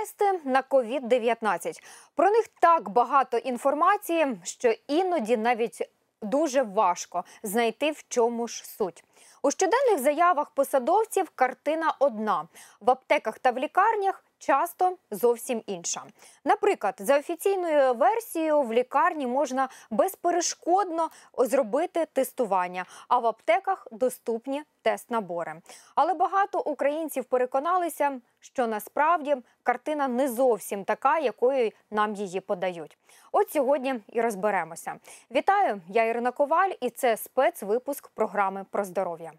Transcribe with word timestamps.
Тести 0.00 0.40
на 0.44 0.62
COVID-19. 0.62 1.82
Про 2.14 2.30
них 2.30 2.48
так 2.60 2.88
багато 2.88 3.36
інформації, 3.36 4.40
що 4.44 4.74
іноді 4.86 5.36
навіть 5.36 5.90
дуже 6.22 6.62
важко 6.62 7.24
знайти 7.42 7.90
в 7.90 8.04
чому 8.08 8.48
ж 8.48 8.64
суть. 8.64 9.04
У 9.42 9.50
щоденних 9.50 9.98
заявах 9.98 10.50
посадовців 10.50 11.30
картина 11.34 11.94
одна 11.98 12.48
в 12.80 12.90
аптеках 12.90 13.38
та 13.38 13.50
в 13.50 13.58
лікарнях. 13.58 14.24
Часто 14.40 14.96
зовсім 15.10 15.62
інша. 15.66 16.02
Наприклад, 16.44 16.94
за 16.98 17.18
офіційною 17.18 17.94
версією 17.94 18.62
в 18.62 18.72
лікарні 18.72 19.26
можна 19.26 19.68
безперешкодно 19.90 21.10
зробити 21.38 22.06
тестування, 22.12 22.84
а 23.08 23.18
в 23.18 23.26
аптеках 23.26 23.88
доступні 23.92 24.62
тест-набори. 24.84 25.54
Але 25.94 26.14
багато 26.14 26.60
українців 26.60 27.24
переконалися, 27.24 28.20
що 28.40 28.66
насправді 28.66 29.36
картина 29.62 30.08
не 30.08 30.28
зовсім 30.28 30.84
така, 30.84 31.18
якою 31.18 31.72
нам 31.90 32.14
її 32.14 32.40
подають. 32.40 32.98
От 33.32 33.52
сьогодні 33.52 33.94
і 34.08 34.20
розберемося. 34.20 34.96
Вітаю, 35.30 35.80
я 35.88 36.04
Ірина 36.04 36.30
Коваль, 36.30 36.72
і 36.80 36.90
це 36.90 37.16
спецвипуск 37.16 38.08
програми 38.08 38.66
про 38.70 38.84
здоров'я. 38.84 39.32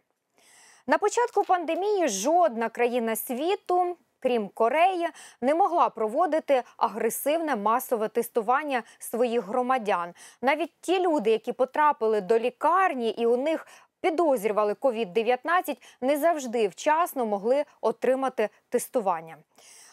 На 0.87 0.97
початку 0.97 1.43
пандемії 1.43 2.07
жодна 2.07 2.69
країна 2.69 3.15
світу. 3.15 3.97
Крім 4.21 4.49
Кореї, 4.49 5.07
не 5.41 5.55
могла 5.55 5.89
проводити 5.89 6.63
агресивне 6.77 7.55
масове 7.55 8.07
тестування 8.07 8.83
своїх 8.99 9.47
громадян. 9.47 10.13
Навіть 10.41 10.71
ті 10.81 10.99
люди, 10.99 11.31
які 11.31 11.51
потрапили 11.51 12.21
до 12.21 12.39
лікарні, 12.39 13.09
і 13.09 13.25
у 13.25 13.37
них 13.37 13.67
підозрювали 14.01 14.73
COVID-19, 14.73 15.77
не 16.01 16.17
завжди 16.17 16.67
вчасно 16.67 17.25
могли 17.25 17.63
отримати 17.81 18.49
тестування. 18.69 19.37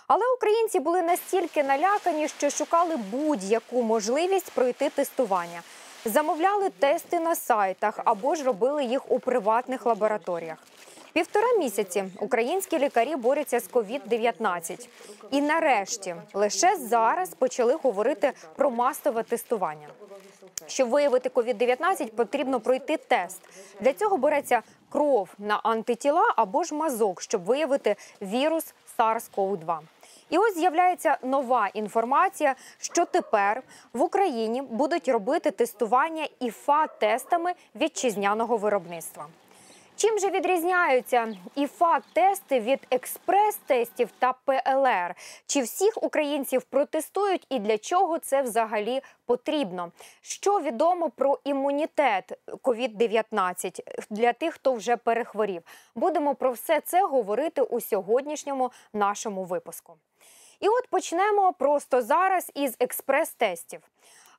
Але 0.07 0.23
українці 0.37 0.81
були 0.81 1.03
настільки 1.03 1.63
налякані, 1.63 2.29
що 2.29 2.51
шукали 2.51 2.97
будь-яку 2.97 3.83
можливість 3.83 4.51
пройти 4.51 4.91
тестування. 4.91 5.63
Замовляли 6.05 6.71
тести 6.71 7.21
на 7.21 7.35
сайтах 7.35 8.01
або 8.05 8.35
ж 8.35 8.45
робили 8.45 8.85
їх 8.85 9.13
у 9.13 9.19
приватних 9.19 9.87
лабораторіях. 9.87 10.59
Півтора 11.13 11.53
місяці 11.59 12.05
українські 12.21 12.79
лікарі 12.79 13.17
борються 13.17 13.61
з 13.61 13.71
COVID-19. 13.71 14.89
І 15.31 15.41
нарешті 15.41 16.15
лише 16.35 16.77
зараз 16.77 17.31
почали 17.31 17.75
говорити 17.83 18.33
про 18.57 18.71
масове 18.71 19.23
тестування. 19.23 19.89
Щоб 20.67 20.89
виявити 20.89 21.29
COVID-19, 21.29 22.11
потрібно 22.11 22.61
пройти 22.61 22.97
тест. 22.97 23.41
Для 23.81 23.93
цього 23.93 24.17
береться 24.17 24.63
кров 24.91 25.29
на 25.39 25.57
антитіла 25.57 26.35
або 26.37 26.65
ж 26.65 26.75
мазок, 26.75 27.23
щоб 27.23 27.45
виявити 27.45 27.97
вірус 28.23 28.75
SARS-CoV-2. 28.99 29.79
І 30.31 30.39
ось 30.39 30.55
з'являється 30.55 31.19
нова 31.23 31.69
інформація, 31.75 32.55
що 32.79 33.05
тепер 33.05 33.63
в 33.93 34.03
Україні 34.03 34.63
будуть 34.63 35.09
робити 35.09 35.51
тестування 35.51 36.29
ІФА-тестами 36.41 37.53
вітчизняного 37.77 38.57
виробництва. 38.57 39.27
Чим 39.99 40.19
же 40.19 40.31
відрізняються 40.31 41.37
ІФА-тести 41.57 42.61
від 42.61 42.87
експрес-тестів 42.91 44.09
та 44.19 44.33
ПЛР? 44.33 45.15
Чи 45.47 45.61
всіх 45.61 46.03
українців 46.03 46.63
протестують 46.63 47.47
і 47.51 47.59
для 47.59 47.79
чого 47.79 48.19
це 48.19 48.43
взагалі 48.43 49.01
потрібно? 49.27 49.93
Що 50.21 50.61
відомо 50.61 51.11
про 51.11 51.39
імунітет 51.45 52.33
COVID-19 52.47 53.81
для 54.11 54.33
тих, 54.33 54.55
хто 54.55 54.73
вже 54.73 54.97
перехворів? 54.97 55.63
Будемо 55.95 56.35
про 56.35 56.53
все 56.53 56.81
це 56.81 57.03
говорити 57.03 57.63
у 57.63 57.81
сьогоднішньому 57.81 58.71
нашому 58.93 59.45
випуску. 59.45 59.97
І 60.61 60.69
от 60.69 60.89
почнемо 60.91 61.53
просто 61.53 62.03
зараз 62.03 62.53
із 62.55 62.77
експрес-тестів. 62.81 63.81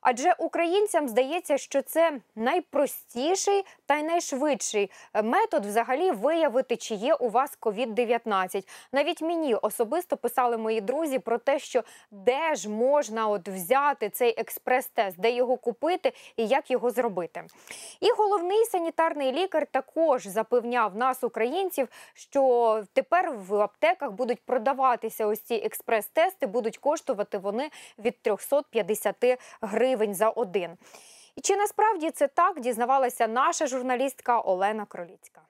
Адже 0.00 0.34
українцям 0.38 1.08
здається, 1.08 1.58
що 1.58 1.82
це 1.82 2.20
найпростіший 2.36 3.64
та 3.86 3.96
й 3.96 4.02
найшвидший 4.02 4.90
метод 5.22 5.66
взагалі 5.66 6.10
виявити, 6.10 6.76
чи 6.76 6.94
є 6.94 7.14
у 7.14 7.28
вас 7.28 7.58
COVID-19. 7.60 8.68
Навіть 8.92 9.22
мені 9.22 9.54
особисто 9.54 10.16
писали 10.16 10.56
мої 10.56 10.80
друзі 10.80 11.18
про 11.18 11.38
те, 11.38 11.58
що 11.58 11.82
де 12.10 12.54
ж 12.54 12.70
можна 12.70 13.28
от 13.28 13.48
взяти 13.48 14.10
цей 14.10 14.40
експрес-тест, 14.40 15.14
де 15.18 15.30
його 15.30 15.56
купити 15.56 16.12
і 16.36 16.46
як 16.46 16.70
його 16.70 16.90
зробити. 16.90 17.44
І 18.00 18.10
головний 18.10 18.64
санітарний 18.64 19.32
лікар 19.32 19.66
також 19.66 20.26
запевняв 20.26 20.96
нас, 20.96 21.24
українців, 21.24 21.88
що 22.14 22.82
тепер 22.92 23.32
в 23.32 23.54
аптеках 23.54 24.10
будуть 24.10 24.40
продаватися 24.40 25.26
ось 25.26 25.40
ці 25.40 25.54
експрес-тести, 25.54 26.46
будуть 26.46 26.78
коштувати 26.78 27.38
вони 27.38 27.70
від 27.98 28.22
350 28.22 29.16
гривень 29.60 29.89
гривень 29.90 30.14
за 30.14 30.28
один. 30.28 30.70
І 31.36 31.40
чи 31.40 31.56
насправді 31.56 32.10
це 32.10 32.28
так 32.28 32.60
дізнавалася 32.60 33.26
наша 33.26 33.66
журналістка 33.66 34.40
Олена 34.40 34.84
Кроліцька? 34.84 35.40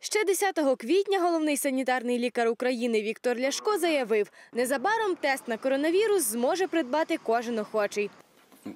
Ще 0.00 0.24
10 0.24 0.60
квітня 0.78 1.20
головний 1.20 1.56
санітарний 1.56 2.18
лікар 2.18 2.48
України 2.48 3.02
Віктор 3.02 3.38
Ляшко 3.38 3.78
заявив, 3.78 4.30
незабаром 4.52 5.14
тест 5.14 5.48
на 5.48 5.56
коронавірус 5.56 6.22
зможе 6.22 6.66
придбати 6.66 7.18
кожен 7.22 7.58
охочий. 7.58 8.10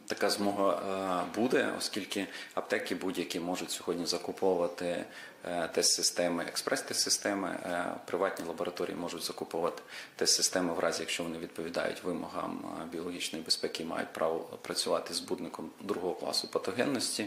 Така 0.06 0.30
змога 0.30 0.72
е, 0.72 1.40
буде, 1.40 1.72
оскільки 1.78 2.26
аптеки 2.54 2.94
будь-які 2.94 3.40
можуть 3.40 3.70
сьогодні 3.70 4.06
закуповувати 4.06 5.04
е, 5.44 5.68
тест-системи, 5.74 6.44
експрес-тест-системи. 6.44 7.48
Е, 7.48 7.84
приватні 8.06 8.44
лабораторії 8.44 8.96
можуть 8.96 9.24
закуповувати 9.24 9.82
тест-системи 10.16 10.74
в 10.74 10.78
разі, 10.78 11.02
якщо 11.02 11.22
вони 11.22 11.38
відповідають 11.38 12.04
вимогам 12.04 12.64
біологічної 12.92 13.44
безпеки, 13.44 13.84
мають 13.84 14.12
право 14.12 14.38
працювати 14.38 15.14
з 15.14 15.20
будником 15.20 15.70
другого 15.80 16.14
класу 16.14 16.48
патогенності. 16.48 17.26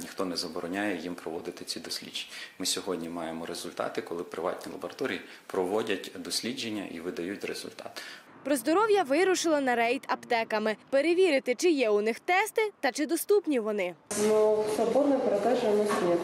Ніхто 0.00 0.24
не 0.24 0.36
забороняє 0.36 0.96
їм 0.96 1.14
проводити 1.14 1.64
ці 1.64 1.80
дослідження. 1.80 2.32
Ми 2.58 2.66
сьогодні 2.66 3.08
маємо 3.08 3.46
результати, 3.46 4.02
коли 4.02 4.24
приватні 4.24 4.72
лабораторії 4.72 5.20
проводять 5.46 6.10
дослідження 6.14 6.86
і 6.92 7.00
видають 7.00 7.44
результат. 7.44 8.02
Про 8.44 8.56
здоров'я 8.56 9.02
вирушила 9.02 9.60
на 9.60 9.74
рейд 9.76 10.02
аптеками. 10.06 10.76
Перевірити, 10.90 11.54
чи 11.54 11.70
є 11.70 11.90
у 11.90 12.00
них 12.00 12.20
тести 12.20 12.72
та 12.80 12.92
чи 12.92 13.06
доступні 13.06 13.60
вони. 13.60 13.94
Но 14.28 14.64
свободной 14.76 15.18
продажи 15.18 15.66
у 15.68 15.76
нас 15.76 15.88
нет. 16.08 16.18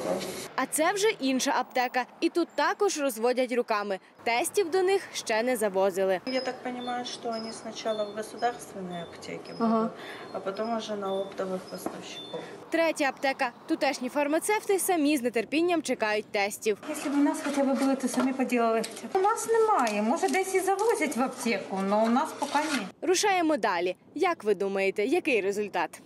А 0.57 0.67
це 0.67 0.93
вже 0.93 1.09
інша 1.21 1.53
аптека. 1.59 2.05
І 2.21 2.29
тут 2.29 2.49
також 2.55 2.99
розводять 3.01 3.53
руками. 3.53 3.99
Тестів 4.27 4.71
до 4.71 4.83
них 4.83 5.03
ще 5.15 5.43
не 5.43 5.57
завозили. 5.57 6.21
Я 6.27 6.41
так 6.41 6.63
понимаю, 6.63 7.05
что 7.05 7.29
они 7.31 7.53
сначала 7.53 8.05
в 8.05 8.17
государственные 8.17 9.03
аптеки 9.03 9.53
будут, 9.53 9.61
Ага. 9.61 9.91
а 10.33 10.41
потом 10.41 10.77
уже 10.77 10.97
на 10.97 11.07
оптовых 11.15 11.59
поставщиков. 11.71 12.41
Третя 12.71 13.05
аптека. 13.09 13.51
Тутешні 13.69 14.09
фармацевти 14.09 14.79
самі 14.79 15.17
з 15.17 15.31
нетерпінням 15.31 15.83
чекають 15.83 16.27
тестів. 16.33 16.79
Якщо 16.89 17.11
б 17.11 17.13
у 17.15 17.17
нас 17.17 17.39
хоча 17.45 17.63
б 17.65 17.79
були, 17.79 17.97
то 17.97 18.09
самі 18.09 18.33
поділили. 18.33 18.83
У 19.15 19.19
нас 19.19 19.49
немає. 19.49 20.03
Може, 20.03 20.29
десь 20.29 20.55
і 20.55 20.61
завозять 20.61 21.17
в 21.17 21.23
аптеку, 21.23 21.79
але 21.91 22.03
у 22.07 22.09
нас 22.09 22.33
поки 22.39 22.59
ні. 22.73 22.87
Рушаємо 23.03 23.57
далі. 23.57 23.97
Як 24.15 24.45
ви 24.45 24.55
думаєте, 24.55 25.05
який 25.05 25.41
результат? 25.41 26.01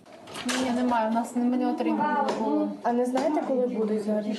Ні, 0.45 0.71
немає, 0.71 1.09
у 1.09 1.13
нас 1.13 1.35
не 1.35 1.43
не 1.43 1.67
отримали. 1.67 2.27
не 2.31 2.39
було. 2.45 2.71
А 2.83 2.91
не 2.91 3.05
знаєте, 3.05 3.43
коли 3.47 3.67
будуть 3.67 4.01
взагалі? 4.01 4.37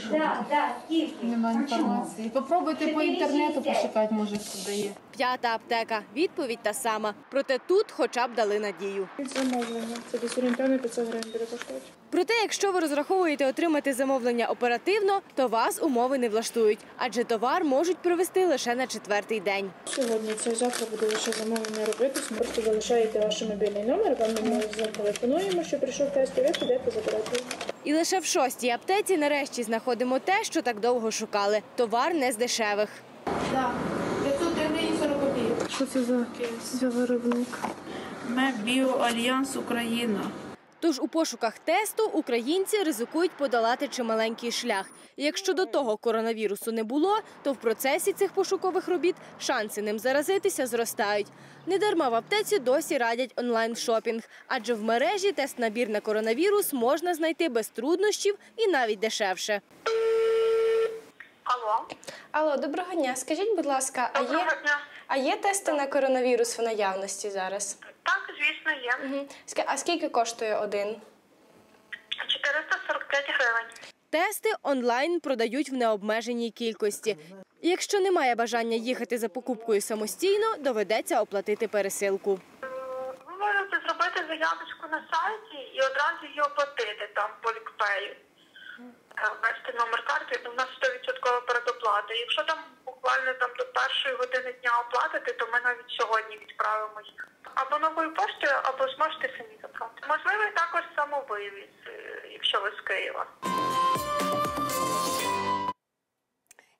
Немає 1.22 1.56
інформації. 1.56 2.28
Попробуйте 2.28 2.86
по 2.88 3.02
інтернету 3.02 3.62
пошукати, 3.62 4.14
може 4.14 4.36
хто 4.38 4.58
дає. 4.70 4.90
П'ята 5.16 5.54
аптека. 5.54 6.00
Відповідь 6.16 6.58
та 6.62 6.72
сама. 6.74 7.14
Проте 7.30 7.58
тут 7.58 7.86
хоча 7.90 8.26
б 8.26 8.34
дали 8.36 8.58
надію. 8.60 9.08
Замовлення. 9.18 9.96
Це 10.10 10.18
десь 10.18 10.38
орієнтовно 10.38 10.78
500 10.78 11.08
гривень 11.08 11.30
буде 11.32 11.44
коштувати. 11.46 11.86
Проте, 12.12 12.34
якщо 12.42 12.72
ви 12.72 12.80
розраховуєте 12.80 13.46
отримати 13.46 13.92
замовлення 13.92 14.46
оперативно, 14.46 15.20
то 15.34 15.48
вас 15.48 15.82
умови 15.82 16.18
не 16.18 16.28
влаштують, 16.28 16.78
адже 16.96 17.24
товар 17.24 17.64
можуть 17.64 17.96
привезти 17.96 18.46
лише 18.46 18.74
на 18.74 18.86
четвертий 18.86 19.40
день. 19.40 19.70
Сьогодні 19.84 20.34
це 20.34 20.54
завтра 20.54 20.86
буде 20.90 21.06
лише 21.06 21.32
замовлення 21.32 21.86
робитись. 21.86 22.30
Ми 22.30 22.36
Просто 22.36 22.62
залишаєте 22.62 23.20
ваш 23.20 23.42
мобільний 23.42 23.82
номер, 23.84 24.16
вам 24.20 24.30
ми 24.44 24.60
зателефонуємо, 24.78 25.64
що 25.64 25.78
прийшов 25.78 26.10
тест, 26.10 26.32
і 26.36 26.40
ви 26.40 26.48
підете 26.48 26.90
забирати. 26.90 27.42
І 27.84 27.94
лише 27.94 28.18
в 28.18 28.24
шостій 28.24 28.70
аптеці 28.70 29.16
нарешті 29.16 29.62
знаходимо 29.62 30.18
те, 30.18 30.44
що 30.44 30.62
так 30.62 30.80
довго 30.80 31.10
шукали. 31.10 31.62
Товар 31.76 32.14
не 32.14 32.32
з 32.32 32.36
дешевих. 32.36 32.88
Так, 33.24 33.70
500 34.24 34.48
гривень 34.56 34.98
40 35.00 35.20
копійок. 35.20 35.70
Що 35.70 35.86
це 35.86 36.02
за, 36.04 36.26
за 36.72 36.88
виробник? 36.88 37.48
Ми 38.28 38.52
Біоальянс 38.64 39.56
Україна. 39.56 40.20
Тож 40.82 41.00
у 41.00 41.08
пошуках 41.08 41.58
тесту 41.58 42.06
українці 42.12 42.82
ризикують 42.82 43.30
подолати 43.30 43.88
чималенький 43.88 44.52
шлях. 44.52 44.86
І 45.16 45.24
якщо 45.24 45.52
до 45.52 45.66
того 45.66 45.96
коронавірусу 45.96 46.72
не 46.72 46.84
було, 46.84 47.18
то 47.42 47.52
в 47.52 47.56
процесі 47.56 48.12
цих 48.12 48.32
пошукових 48.32 48.88
робіт 48.88 49.16
шанси 49.40 49.82
ним 49.82 49.98
заразитися 49.98 50.66
зростають. 50.66 51.26
Недарма 51.66 52.08
в 52.08 52.14
аптеці 52.14 52.58
досі 52.58 52.98
радять 52.98 53.32
онлайн-шопінг, 53.36 54.22
адже 54.46 54.74
в 54.74 54.82
мережі 54.82 55.32
тест-набір 55.32 55.88
на 55.88 56.00
коронавірус 56.00 56.72
можна 56.72 57.14
знайти 57.14 57.48
без 57.48 57.68
труднощів 57.68 58.38
і 58.56 58.66
навіть 58.66 58.98
дешевше. 58.98 59.60
Алло, 61.44 61.86
Алло, 62.30 62.56
доброго 62.56 62.94
дня. 62.94 63.16
Скажіть, 63.16 63.56
будь 63.56 63.66
ласка, 63.66 64.10
а 64.12 64.20
доброго 64.22 64.44
є, 64.44 64.60
дня. 64.62 64.78
а 65.06 65.16
є 65.16 65.36
тести 65.36 65.72
на 65.72 65.86
коронавірус 65.86 66.58
в 66.58 66.62
наявності 66.62 67.30
зараз? 67.30 67.78
Звісно, 68.42 68.72
є. 68.82 68.92
Угу. 69.04 69.28
А 69.66 69.76
скільки 69.76 70.08
коштує 70.08 70.56
один? 70.56 70.96
445 72.28 73.24
гривень. 73.28 73.66
Тести 74.10 74.48
онлайн 74.62 75.20
продають 75.20 75.70
в 75.70 75.74
необмеженій 75.74 76.50
кількості. 76.50 77.16
Якщо 77.62 78.00
немає 78.00 78.34
бажання 78.34 78.76
їхати 78.76 79.18
за 79.18 79.28
покупкою 79.28 79.80
самостійно, 79.80 80.56
доведеться 80.58 81.20
оплатити 81.20 81.68
пересилку. 81.68 82.40
Ви 83.26 83.36
можете 83.38 83.76
зробити 83.86 84.24
заявочку 84.28 84.88
на 84.90 85.04
сайті 85.12 85.58
і 85.74 85.80
одразу 85.80 86.26
її 86.26 86.40
оплатити 86.40 87.10
там 87.14 87.30
по 87.42 87.50
лікпею. 87.50 88.16
Ввести 89.42 89.72
номер 89.78 90.04
карти, 90.04 90.40
в 90.50 90.56
нас 90.58 90.66
100% 90.82 91.46
передоплата. 91.46 92.14
Якщо 92.14 92.42
там 92.42 92.58
буквально 93.02 93.34
там 93.34 93.50
до 93.58 93.64
першої 93.64 94.14
години 94.14 94.52
дня 94.62 94.70
оплатити, 94.80 95.32
то 95.32 95.46
ми 95.52 95.60
навіть 95.64 95.90
сьогодні 96.00 96.36
відправимо 96.36 97.00
їх. 97.04 97.28
Або 97.54 97.78
новою 97.78 98.14
поштою, 98.14 98.52
або 98.62 98.88
зможете 98.88 99.30
самі 99.38 99.58
забрати. 99.62 100.02
Можливий 100.08 100.50
також 100.54 100.82
самовивіз, 100.96 101.74
е, 101.86 102.22
якщо 102.32 102.60
ви 102.60 102.70
з 102.70 102.80
Києва. 102.80 103.26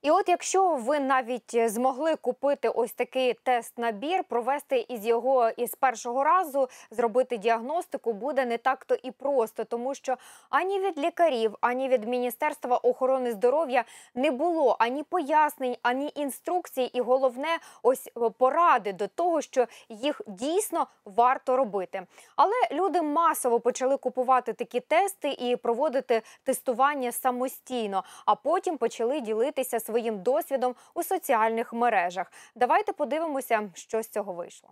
І 0.02 0.10
от 0.10 0.28
якщо 0.28 0.76
ви 0.76 1.00
навіть 1.00 1.54
е, 1.54 1.69
змогли 1.69 2.16
купити 2.16 2.69
ось 2.69 2.93
такий 2.93 3.34
тест-набір, 3.44 4.22
провести 4.28 4.87
із 4.88 5.06
його 5.06 5.50
із 5.50 5.75
першого 5.75 6.25
разу, 6.25 6.69
зробити 6.90 7.37
діагностику 7.37 8.12
буде 8.12 8.44
не 8.46 8.58
так-то 8.58 8.96
і 9.02 9.10
просто, 9.10 9.64
тому 9.64 9.94
що 9.94 10.16
ані 10.50 10.81
від 10.81 10.99
лікарів, 10.99 11.56
ані 11.60 11.88
від 11.88 12.08
Міністерства 12.08 12.76
охорони 12.76 13.32
здоров'я 13.32 13.84
не 14.14 14.31
було 14.31 14.76
ані 14.78 15.02
пояснень, 15.02 15.76
ані 15.82 16.12
інструкцій, 16.14 16.90
і 16.93 17.00
головне, 17.00 17.58
ось 17.82 18.06
е, 18.06 18.31
поради 18.38 18.93
до 18.93 19.08
того, 19.08 19.40
що 19.40 19.66
їх 19.88 20.20
дійсно 20.26 20.87
варто 21.05 21.56
робити. 21.56 22.06
Але 22.37 22.55
люди 22.72 23.02
масово 23.02 23.60
почали 23.60 23.96
купувати 23.96 24.52
такі 24.52 24.81
тести 24.81 25.32
і 25.32 25.56
проводити 25.56 26.22
тестування 26.44 27.12
самостійно, 27.12 28.05
а 28.26 28.34
потім 28.34 28.76
почали 28.78 29.20
ділитися 29.20 29.81
своїм 29.91 30.21
досвідом 30.23 30.75
у 30.94 31.03
соціальних 31.03 31.73
мережах. 31.73 32.31
Давайте 32.55 32.94
подивимося, 32.94 33.69
що 33.73 34.03
з 34.03 34.07
цього 34.09 34.33
вийшло. 34.33 34.69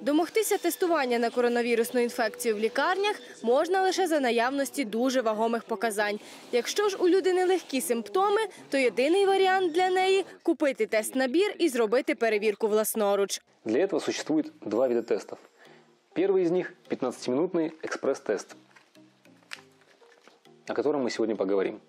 Домогтися 0.00 0.58
тестування 0.58 1.18
на 1.18 1.30
коронавірусну 1.30 2.00
інфекцію 2.00 2.56
в 2.56 2.58
лікарнях 2.58 3.16
можна 3.42 3.82
лише 3.82 4.06
за 4.06 4.20
наявності 4.20 4.84
дуже 4.84 5.20
вагомих 5.20 5.64
показань. 5.64 6.20
Якщо 6.52 6.88
ж 6.88 6.96
у 6.96 7.08
людини 7.08 7.44
легкі 7.44 7.80
симптоми, 7.80 8.40
то 8.68 8.78
єдиний 8.78 9.26
варіант 9.26 9.72
для 9.72 9.90
неї 9.90 10.24
купити 10.42 10.86
тест-набір 10.86 11.54
і 11.58 11.68
зробити 11.68 12.14
перевірку 12.14 12.68
власноруч. 12.68 13.40
Для 13.64 13.78
этого 13.78 14.00
существует 14.00 14.52
два 14.60 14.88
вида 14.88 15.02
тестов. 15.02 15.38
Первый 16.14 16.42
из 16.42 16.50
них – 16.50 16.90
15-минутный 16.90 17.72
экспресс-тест, 17.82 18.56
о 20.68 20.74
котором 20.74 21.02
мы 21.02 21.10
сегодня 21.10 21.36
поговорим. 21.36 21.80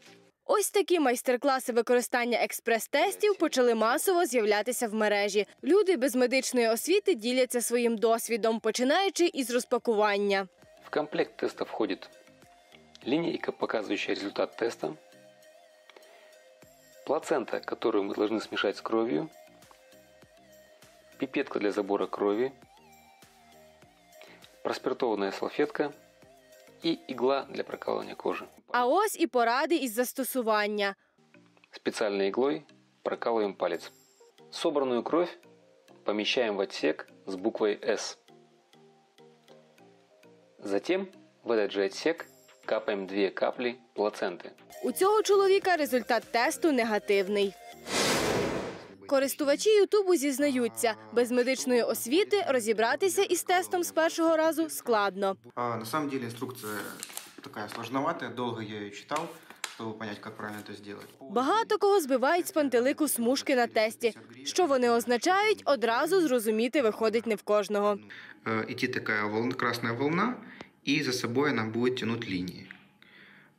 Ось 0.45 0.71
такі 0.71 0.99
майстер-класи 0.99 1.73
використання 1.73 2.37
експрес-тестів 2.37 3.37
почали 3.39 3.75
масово 3.75 4.25
з'являтися 4.25 4.87
в 4.87 4.93
мережі. 4.93 5.45
Люди 5.63 5.97
без 5.97 6.15
медичної 6.15 6.67
освіти 6.67 7.15
діляться 7.15 7.61
своїм 7.61 7.97
досвідом, 7.97 8.59
починаючи 8.59 9.25
із 9.25 9.51
розпакування. 9.51 10.47
В 10.85 10.89
комплект 10.89 11.37
теста 11.37 11.63
входит 11.63 12.09
линейка, 13.05 13.51
показывающая 13.51 14.15
результат 14.15 14.55
теста, 14.57 14.93
плацента, 17.05 17.59
которую 17.59 18.03
мы 18.03 18.15
должны 18.15 18.41
смешать 18.41 18.77
с 18.77 18.81
кровью, 18.81 19.29
пипетка 21.17 21.59
для 21.59 21.71
забора 21.71 22.07
крови, 22.07 22.51
проспиртованная 24.63 25.31
салфетка 25.31 25.91
и 26.83 26.99
игла 27.07 27.45
для 27.49 27.63
прокалывания 27.63 28.15
кожи. 28.15 28.47
А 28.67 28.85
ось 28.85 29.19
і 29.19 29.27
поради 29.27 29.75
із 29.75 29.93
застосування. 29.93 30.95
Специальной 31.71 32.29
иглой 32.29 32.63
прокалываем 33.03 33.53
палец. 33.53 33.91
Собранную 34.51 35.03
кровь 35.03 35.37
помещаем 36.05 36.55
в 36.55 36.59
отсек 36.59 37.07
с 37.25 37.35
буквой 37.35 37.79
«С». 37.81 38.17
Затем 40.59 41.07
в 41.43 41.51
этот 41.51 41.71
же 41.71 41.85
отсек 41.85 42.25
капаем 42.65 43.07
две 43.07 43.29
капли 43.29 43.75
плаценты. 43.95 44.49
У 44.83 44.91
цього 44.91 45.21
чоловіка 45.21 45.75
результат 45.75 46.23
тесту 46.31 46.71
негативний. 46.71 47.53
Користувачі 49.07 49.69
Ютубу 49.69 50.15
зізнаються, 50.15 50.95
без 51.13 51.31
медичної 51.31 51.81
освіти 51.83 52.45
розібратися 52.49 53.21
із 53.23 53.43
тестом 53.43 53.83
з 53.83 53.91
першого 53.91 54.37
разу 54.37 54.69
складно. 54.69 55.35
А, 55.55 55.77
на 55.77 55.85
самом 55.85 56.09
деле 56.09 56.25
инструкция 56.25 56.71
такая 57.43 57.67
сложноватая, 57.69 58.31
долго 58.31 58.61
я 58.61 58.75
ее 58.79 58.91
читал, 58.91 59.27
чтобы 59.75 59.97
понять, 59.97 60.19
как 60.19 60.37
правильно 60.37 60.59
это 60.67 60.73
сделать. 60.77 61.07
Багато 61.31 61.77
кого 61.77 61.99
збивають 62.01 62.47
з 62.47 62.51
пантелику 62.51 63.07
смужки 63.07 63.55
на 63.55 63.67
тесті. 63.67 64.13
Що 64.43 64.65
вони 64.65 64.89
означають, 64.89 65.61
одразу 65.65 66.21
зрозуміти 66.21 66.81
виходить 66.81 67.27
не 67.27 67.35
в 67.35 67.41
кожного. 67.41 67.99
Э, 68.45 68.71
идти 68.71 68.87
такая 68.87 69.25
волна, 69.25 69.53
красная 69.53 69.93
волна, 69.93 70.35
и 70.87 71.03
за 71.03 71.13
собой 71.13 71.49
она 71.51 71.65
будет 71.65 71.99
тянуть 71.99 72.27
линии. 72.29 72.67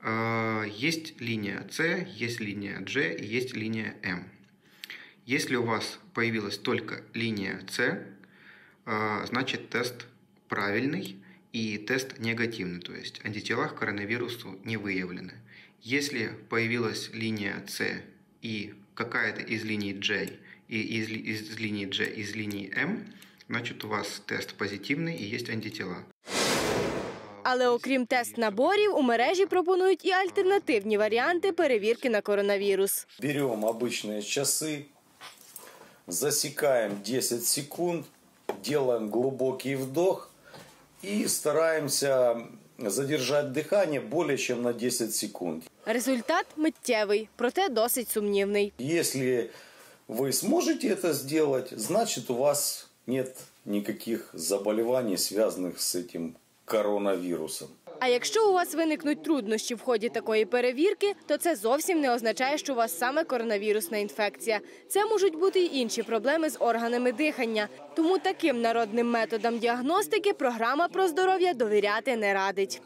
Э, 0.04 0.68
Есть 0.86 1.20
линия 1.20 1.66
С, 1.70 1.80
есть 2.22 2.40
линия 2.40 2.80
G 2.80 3.14
и 3.14 3.36
есть 3.36 3.54
линия 3.56 3.94
M. 4.04 4.24
Если 5.26 5.56
у 5.56 5.62
вас 5.62 5.98
появилась 6.14 6.58
только 6.58 7.02
линия 7.14 7.60
С, 7.70 7.78
э, 8.86 9.26
значит 9.26 9.70
тест 9.70 10.06
правильный 10.48 11.16
и 11.52 11.78
тест 11.78 12.18
негативный, 12.18 12.80
то 12.80 12.92
есть 12.92 13.20
антитела 13.24 13.66
к 13.68 13.78
коронавирусу 13.78 14.58
не 14.64 14.76
выявлены. 14.76 15.34
Если 15.80 16.30
появилась 16.48 17.10
линия 17.12 17.62
С 17.68 17.82
и 18.42 18.74
какая-то 18.94 19.42
из 19.42 19.64
линий 19.64 19.92
J 19.92 20.28
и 20.68 20.80
из, 20.98 21.08
ли- 21.08 21.20
из 21.20 21.58
линии 21.58 21.86
G, 21.86 22.04
из 22.04 22.34
линии 22.34 22.72
M, 22.76 23.04
значит 23.48 23.84
у 23.84 23.88
вас 23.88 24.22
тест 24.26 24.54
позитивный 24.54 25.16
и 25.16 25.24
есть 25.24 25.50
антитела. 25.50 25.98
Але 27.44 27.68
окрім 27.68 28.06
тест-наборів, 28.06 28.96
у 28.96 29.02
мережі 29.02 29.46
пропонують 29.46 30.04
і 30.04 30.10
альтернативні 30.10 30.98
варіанти 30.98 31.52
перевірки 31.52 32.10
на 32.10 32.20
коронавірус. 32.20 33.06
Берем 33.22 33.64
обычные 33.64 34.22
часы, 34.22 34.84
засекаем 36.07 37.01
10 37.03 37.45
секунд, 37.45 38.05
делаем 38.63 39.09
глубокий 39.09 39.75
вдох 39.75 40.29
и 41.01 41.27
стараемся 41.27 42.47
задержать 42.77 43.51
дыхание 43.53 44.01
более 44.01 44.37
чем 44.37 44.63
на 44.63 44.73
10 44.73 45.13
секунд. 45.13 45.63
Результат 45.85 46.45
миттєвий, 46.57 47.29
проте 47.35 47.69
досить 47.69 48.09
сумнівний. 48.09 48.73
Если 48.79 49.49
вы 50.07 50.31
сможете 50.31 50.87
это 50.89 51.13
сделать, 51.13 51.69
значит 51.71 52.29
у 52.29 52.35
вас 52.35 52.87
нет 53.07 53.35
никаких 53.65 54.29
заболеваний, 54.33 55.17
связанных 55.17 55.79
с 55.81 55.95
этим 55.95 56.35
коронавирусом. 56.65 57.67
А 57.99 58.07
якщо 58.07 58.49
у 58.49 58.53
вас 58.53 58.75
виникнуть 58.75 59.23
труднощі 59.23 59.75
в 59.75 59.81
ході 59.81 60.09
такої 60.09 60.45
перевірки, 60.45 61.13
то 61.25 61.37
це 61.37 61.55
зовсім 61.55 62.01
не 62.01 62.13
означає, 62.13 62.57
що 62.57 62.73
у 62.73 62.75
вас 62.75 62.97
саме 62.97 63.23
коронавірусна 63.23 63.97
інфекція. 63.97 64.59
Це 64.87 65.05
можуть 65.05 65.35
бути 65.35 65.59
й 65.59 65.79
інші 65.79 66.03
проблеми 66.03 66.49
з 66.49 66.57
органами 66.59 67.11
дихання. 67.11 67.67
Тому 67.95 68.17
таким 68.17 68.61
народним 68.61 69.09
методам 69.09 69.59
діагностики 69.59 70.33
програма 70.33 70.87
про 70.87 71.07
здоров'я 71.07 71.53
довіряти 71.53 72.17
не 72.17 72.33
радить. 72.33 72.81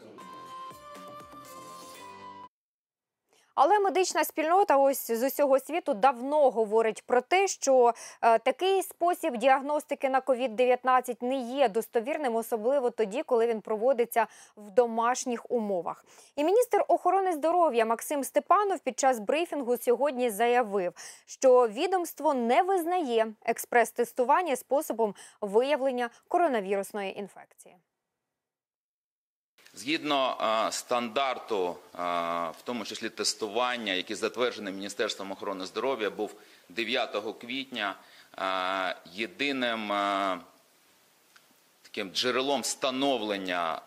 Але 3.54 3.78
медична 3.78 4.24
спільнота 4.24 4.76
ось 4.76 5.10
з 5.10 5.26
усього 5.26 5.58
світу 5.58 5.94
давно 5.94 6.50
говорить 6.50 7.02
про 7.06 7.20
те, 7.20 7.48
що 7.48 7.92
е, 8.22 8.38
такий 8.38 8.82
спосіб 8.82 9.36
діагностики 9.36 10.08
на 10.08 10.20
COVID-19 10.20 11.16
не 11.20 11.36
є 11.36 11.68
достовірним, 11.68 12.36
особливо 12.36 12.90
тоді, 12.90 13.22
коли 13.22 13.46
він 13.46 13.60
проводиться 13.60 14.26
в 14.56 14.70
домашніх 14.70 15.50
умовах. 15.50 16.04
І 16.36 16.44
міністр 16.44 16.84
охорони 16.88 17.32
здоров'я 17.32 17.84
Максим 17.84 18.24
Степанов 18.24 18.78
під 18.78 18.98
час 18.98 19.18
брифінгу 19.18 19.76
сьогодні 19.76 20.30
заявив, 20.30 20.92
що 21.26 21.68
відомство 21.68 22.34
не 22.34 22.62
визнає 22.62 23.32
експрес-тестування 23.46 24.56
способом 24.56 25.14
виявлення 25.40 26.10
коронавірусної 26.28 27.18
інфекції. 27.18 27.76
Згідно 29.74 30.36
стандарту, 30.72 31.76
в 32.58 32.62
тому 32.64 32.84
числі 32.84 33.08
тестування, 33.08 33.92
який 33.92 34.16
затверджений 34.16 34.72
Міністерством 34.72 35.32
охорони 35.32 35.66
здоров'я, 35.66 36.10
був 36.10 36.34
9 36.68 37.16
квітня 37.40 37.94
єдиним 39.12 39.88
таким 41.82 42.10
джерелом 42.10 42.60
встановлення 42.60 43.80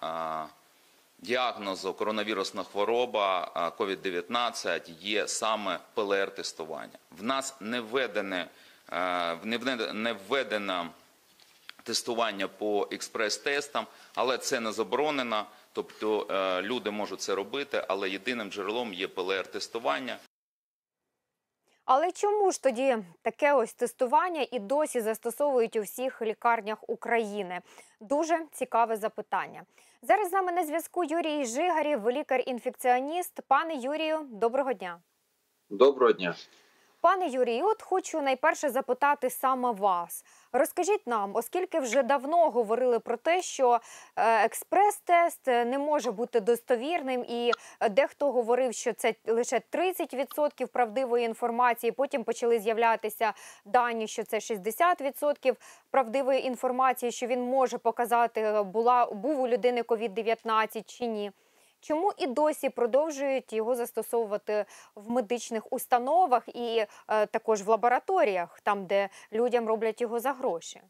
діагнозу 1.19 1.93
коронавірусна 1.93 2.63
хвороба 2.63 3.51
а, 3.53 3.69
COVID-19 3.69 4.91
є 5.01 5.27
саме 5.27 5.79
ПЛР-тестування. 5.95 6.97
В 7.11 7.23
нас 7.23 7.55
не 7.59 7.81
введене, 7.81 8.47
не 9.93 10.15
введено 10.27 10.89
тестування 11.83 12.47
по 12.47 12.87
експрес-тестам, 12.91 13.85
але 14.15 14.37
це 14.37 14.59
не 14.59 14.71
заборонено. 14.71 15.45
Тобто 15.75 16.27
е, 16.29 16.61
люди 16.61 16.91
можуть 16.91 17.21
це 17.21 17.35
робити, 17.35 17.85
але 17.87 18.09
єдиним 18.09 18.51
джерелом 18.51 18.93
є 18.93 19.07
ПЛР-тестування. 19.07 20.17
Але 21.85 22.11
чому 22.11 22.51
ж 22.51 22.63
тоді 22.63 22.97
таке 23.21 23.53
ось 23.53 23.73
тестування 23.73 24.47
і 24.51 24.59
досі 24.59 25.01
застосовують 25.01 25.75
у 25.75 25.81
всіх 25.81 26.21
лікарнях 26.21 26.89
України? 26.89 27.61
Дуже 27.99 28.45
цікаве 28.51 28.95
запитання. 28.95 29.63
Зараз 30.01 30.29
з 30.29 30.31
нами 30.31 30.51
на 30.51 30.65
зв'язку 30.65 31.03
Юрій 31.03 31.45
Жигарів, 31.45 32.09
лікар-інфекціоніст. 32.09 33.41
Пане 33.47 33.75
Юрію, 33.75 34.19
доброго 34.31 34.73
дня. 34.73 34.99
Доброго 35.69 36.13
дня. 36.13 36.35
Пане 37.05 37.27
Юрію, 37.27 37.65
от 37.65 37.81
хочу 37.81 38.21
найперше 38.21 38.69
запитати 38.69 39.29
саме 39.29 39.71
вас. 39.71 40.25
Розкажіть 40.51 41.07
нам, 41.07 41.35
оскільки 41.35 41.79
вже 41.79 42.03
давно 42.03 42.49
говорили 42.49 42.99
про 42.99 43.17
те, 43.17 43.41
що 43.41 43.79
е, 44.15 44.45
експрес-тест 44.45 45.65
не 45.65 45.77
може 45.77 46.11
бути 46.11 46.39
достовірним, 46.39 47.25
і 47.27 47.51
е, 47.79 47.89
дехто 47.89 48.31
говорив, 48.31 48.73
що 48.73 48.93
це 48.93 49.13
лише 49.27 49.61
30% 49.71 50.65
правдивої 50.67 51.25
інформації. 51.25 51.91
Потім 51.91 52.23
почали 52.23 52.59
з'являтися 52.59 53.33
дані, 53.65 54.07
що 54.07 54.23
це 54.23 54.37
60% 54.37 55.55
правдивої 55.91 56.45
інформації, 56.45 57.11
що 57.11 57.27
він 57.27 57.41
може 57.41 57.77
показати, 57.77 58.41
е, 58.41 58.63
була 58.63 59.05
був 59.05 59.41
у 59.41 59.47
людини 59.47 59.81
COVID-19 59.81 60.83
чи 60.85 61.05
ні. 61.05 61.31
Чому 61.79 62.13
і 62.17 62.27
досі 62.27 62.69
продовжують 62.69 63.53
його 63.53 63.75
застосовувати 63.75 64.65
в 64.95 65.11
медичних 65.11 65.73
установах 65.73 66.43
і 66.47 66.85
е, 67.07 67.25
також 67.25 67.61
в 67.61 67.69
лабораторіях, 67.69 68.59
там 68.63 68.85
де 68.85 69.09
людям 69.33 69.67
роблять 69.67 70.01
його 70.01 70.19
за 70.19 70.33
гроші? 70.33 70.81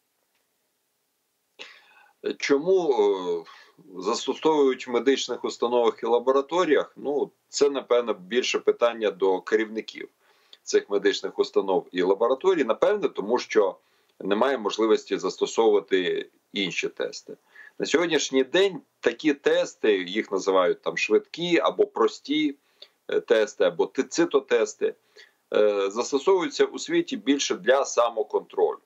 Чому 2.37 2.93
е, 2.93 3.43
застосовують 4.01 4.87
в 4.87 4.91
медичних 4.91 5.45
установах 5.45 6.03
і 6.03 6.05
лабораторіях? 6.05 6.93
Ну, 6.95 7.31
це, 7.49 7.69
напевно, 7.69 8.13
більше 8.13 8.59
питання 8.59 9.11
до 9.11 9.41
керівників 9.41 10.09
цих 10.63 10.89
медичних 10.89 11.39
установ 11.39 11.87
і 11.91 12.01
лабораторій. 12.01 12.63
Напевне, 12.63 13.09
тому 13.09 13.39
що 13.39 13.75
немає 14.19 14.57
можливості 14.57 15.17
застосовувати 15.17 16.29
інші 16.53 16.87
тести. 16.87 17.37
На 17.79 17.85
сьогоднішній 17.85 18.43
день 18.43 18.81
такі 18.99 19.33
тести, 19.33 20.03
їх 20.03 20.31
називають 20.31 20.81
там 20.81 20.97
швидкі 20.97 21.59
або 21.59 21.87
прості 21.87 22.57
е, 23.07 23.19
тести, 23.19 23.63
або 23.63 23.91
цитотести, 24.09 24.95
е, 25.55 25.89
застосовуються 25.89 26.65
у 26.65 26.79
світі 26.79 27.17
більше 27.17 27.55
для 27.55 27.85
самоконтролю. 27.85 28.79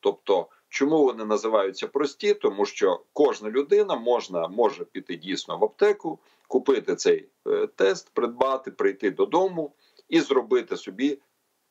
Тобто, 0.00 0.48
чому 0.68 1.04
вони 1.04 1.24
називаються 1.24 1.88
прості? 1.88 2.34
Тому 2.34 2.66
що 2.66 3.02
кожна 3.12 3.50
людина 3.50 3.96
можна, 3.96 4.48
може 4.48 4.84
піти 4.84 5.16
дійсно 5.16 5.58
в 5.58 5.64
аптеку, 5.64 6.18
купити 6.48 6.96
цей 6.96 7.28
е, 7.46 7.66
тест, 7.66 8.10
придбати, 8.14 8.70
прийти 8.70 9.10
додому 9.10 9.72
і 10.08 10.20
зробити 10.20 10.76
собі 10.76 11.18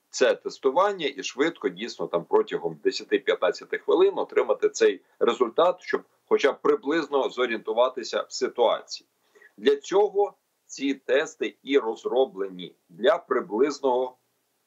це 0.10 0.36
тестування 0.36 1.14
і 1.16 1.24
швидко, 1.24 1.70
дійсно, 1.70 2.08
там 2.08 2.26
протягом 2.26 2.80
10-15 2.84 3.78
хвилин 3.78 4.14
отримати 4.16 4.70
цей 4.70 5.02
результат, 5.20 5.82
щоб 5.82 6.02
хоча 6.30 6.52
б 6.52 6.62
приблизно 6.62 7.30
зорієнтуватися 7.30 8.22
в 8.22 8.34
ситуації. 8.34 9.08
Для 9.58 9.76
цього 9.76 10.34
ці 10.66 10.94
тести 10.94 11.56
і 11.64 11.78
розроблені 11.78 12.76
для 12.90 13.18
приблизного 13.18 14.18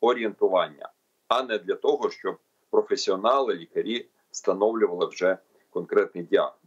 орієнтування, 0.00 0.92
а 1.28 1.42
не 1.42 1.58
для 1.58 1.74
того, 1.74 2.10
щоб 2.10 2.38
професіонали, 2.70 3.54
лікарі 3.54 4.08
встановлювали 4.30 5.06
вже 5.06 5.38
конкретний 5.70 6.24
діагноз. 6.24 6.58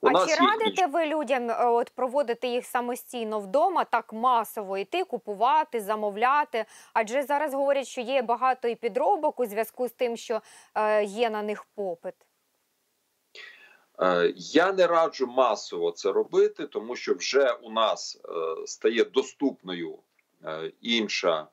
У 0.00 0.08
а 0.08 0.26
чи 0.26 0.30
є 0.30 0.36
радите 0.36 0.86
ви 0.86 1.06
людям 1.06 1.50
е, 1.50 1.66
от 1.66 1.90
проводити 1.90 2.48
їх 2.48 2.66
самостійно 2.66 3.40
вдома, 3.40 3.84
так 3.84 4.12
масово 4.12 4.78
йти, 4.78 5.04
купувати, 5.04 5.80
замовляти? 5.80 6.64
Адже 6.92 7.22
зараз 7.22 7.54
говорять, 7.54 7.86
що 7.86 8.00
є 8.00 8.22
багато 8.22 8.68
і 8.68 8.74
підробок 8.74 9.40
у 9.40 9.46
зв'язку 9.46 9.88
з 9.88 9.92
тим, 9.92 10.16
що 10.16 10.40
е, 10.74 11.04
є 11.04 11.30
на 11.30 11.42
них 11.42 11.64
попит. 11.74 12.14
Е, 14.02 14.32
Я 14.36 14.72
не 14.72 14.86
раджу 14.86 15.26
масово 15.26 15.90
це 15.90 16.12
робити, 16.12 16.66
тому 16.66 16.96
що 16.96 17.14
вже 17.14 17.52
у 17.52 17.70
нас 17.70 18.20
е, 18.24 18.66
стає 18.66 19.04
доступною 19.04 19.98
е, 20.44 20.72
інша, 20.80 21.46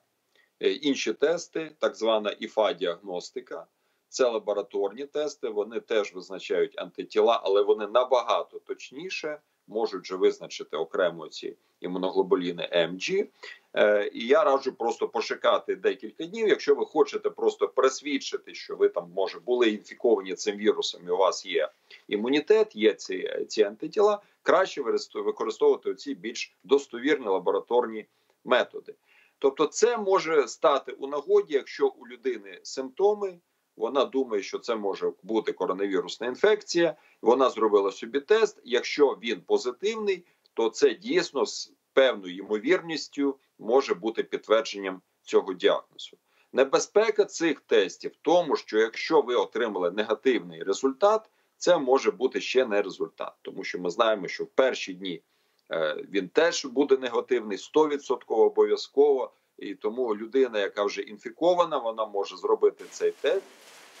інші 0.60 1.12
тести, 1.12 1.76
так 1.78 1.96
звана 1.96 2.30
ІФА-діагностика. 2.30 3.64
Це 4.08 4.28
лабораторні 4.28 5.06
тести, 5.06 5.48
вони 5.48 5.80
теж 5.80 6.14
визначають 6.14 6.78
антитіла, 6.78 7.40
але 7.44 7.62
вони 7.62 7.86
набагато 7.86 8.58
точніше 8.58 9.38
можуть 9.66 10.02
вже 10.02 10.16
визначити 10.16 10.76
окремо 10.76 11.28
ці 11.28 11.56
імуноглобуліни 11.80 12.88
МГ. 12.92 13.26
Е, 13.74 14.10
І 14.14 14.26
я 14.26 14.44
раджу 14.44 14.72
просто 14.78 15.08
почекати 15.08 15.76
декілька 15.76 16.24
днів. 16.24 16.48
Якщо 16.48 16.74
ви 16.74 16.86
хочете 16.86 17.30
просто 17.30 17.68
пересвідчити, 17.68 18.54
що 18.54 18.76
ви 18.76 18.88
там 18.88 19.10
може 19.14 19.40
були 19.40 19.70
інфіковані 19.70 20.34
цим 20.34 20.56
вірусом, 20.56 21.02
і 21.06 21.10
у 21.10 21.16
вас 21.16 21.46
є 21.46 21.68
імунітет, 22.08 22.76
є 22.76 22.94
ці, 22.94 23.46
ці 23.48 23.62
антитіла, 23.62 24.22
краще 24.42 24.82
використовувати 25.14 25.94
ці 25.94 26.14
більш 26.14 26.54
достовірні 26.64 27.26
лабораторні 27.26 28.06
методи. 28.44 28.94
Тобто, 29.38 29.66
це 29.66 29.96
може 29.96 30.48
стати 30.48 30.92
у 30.92 31.06
нагоді, 31.06 31.54
якщо 31.54 31.88
у 31.88 32.06
людини 32.06 32.60
симптоми. 32.62 33.38
Вона 33.76 34.04
думає, 34.04 34.42
що 34.42 34.58
це 34.58 34.76
може 34.76 35.12
бути 35.22 35.52
коронавірусна 35.52 36.26
інфекція. 36.26 36.96
Вона 37.22 37.50
зробила 37.50 37.92
собі 37.92 38.20
тест. 38.20 38.60
Якщо 38.64 39.18
він 39.22 39.40
позитивний, 39.40 40.24
то 40.54 40.68
це 40.68 40.94
дійсно 40.94 41.46
з 41.46 41.72
певною 41.92 42.36
ймовірністю 42.36 43.38
може 43.58 43.94
бути 43.94 44.22
підтвердженням 44.22 45.02
цього 45.22 45.54
діагнозу. 45.54 46.16
Небезпека 46.52 47.24
цих 47.24 47.60
тестів 47.60 48.10
в 48.10 48.16
тому, 48.22 48.56
що 48.56 48.78
якщо 48.78 49.20
ви 49.20 49.34
отримали 49.34 49.90
негативний 49.90 50.62
результат, 50.62 51.30
це 51.56 51.78
може 51.78 52.10
бути 52.10 52.40
ще 52.40 52.66
не 52.66 52.82
результат, 52.82 53.32
тому 53.42 53.64
що 53.64 53.78
ми 53.78 53.90
знаємо, 53.90 54.28
що 54.28 54.44
в 54.44 54.46
перші 54.46 54.94
дні 54.94 55.22
е, 55.70 56.04
він 56.10 56.28
теж 56.28 56.64
буде 56.64 56.96
негативний, 56.96 57.58
100% 57.58 58.18
обов'язково. 58.26 59.32
І 59.58 59.74
тому 59.74 60.16
людина, 60.16 60.58
яка 60.58 60.84
вже 60.84 61.00
інфікована, 61.00 61.78
вона 61.78 62.06
може 62.06 62.36
зробити 62.36 62.84
цей 62.90 63.10
тест, 63.10 63.42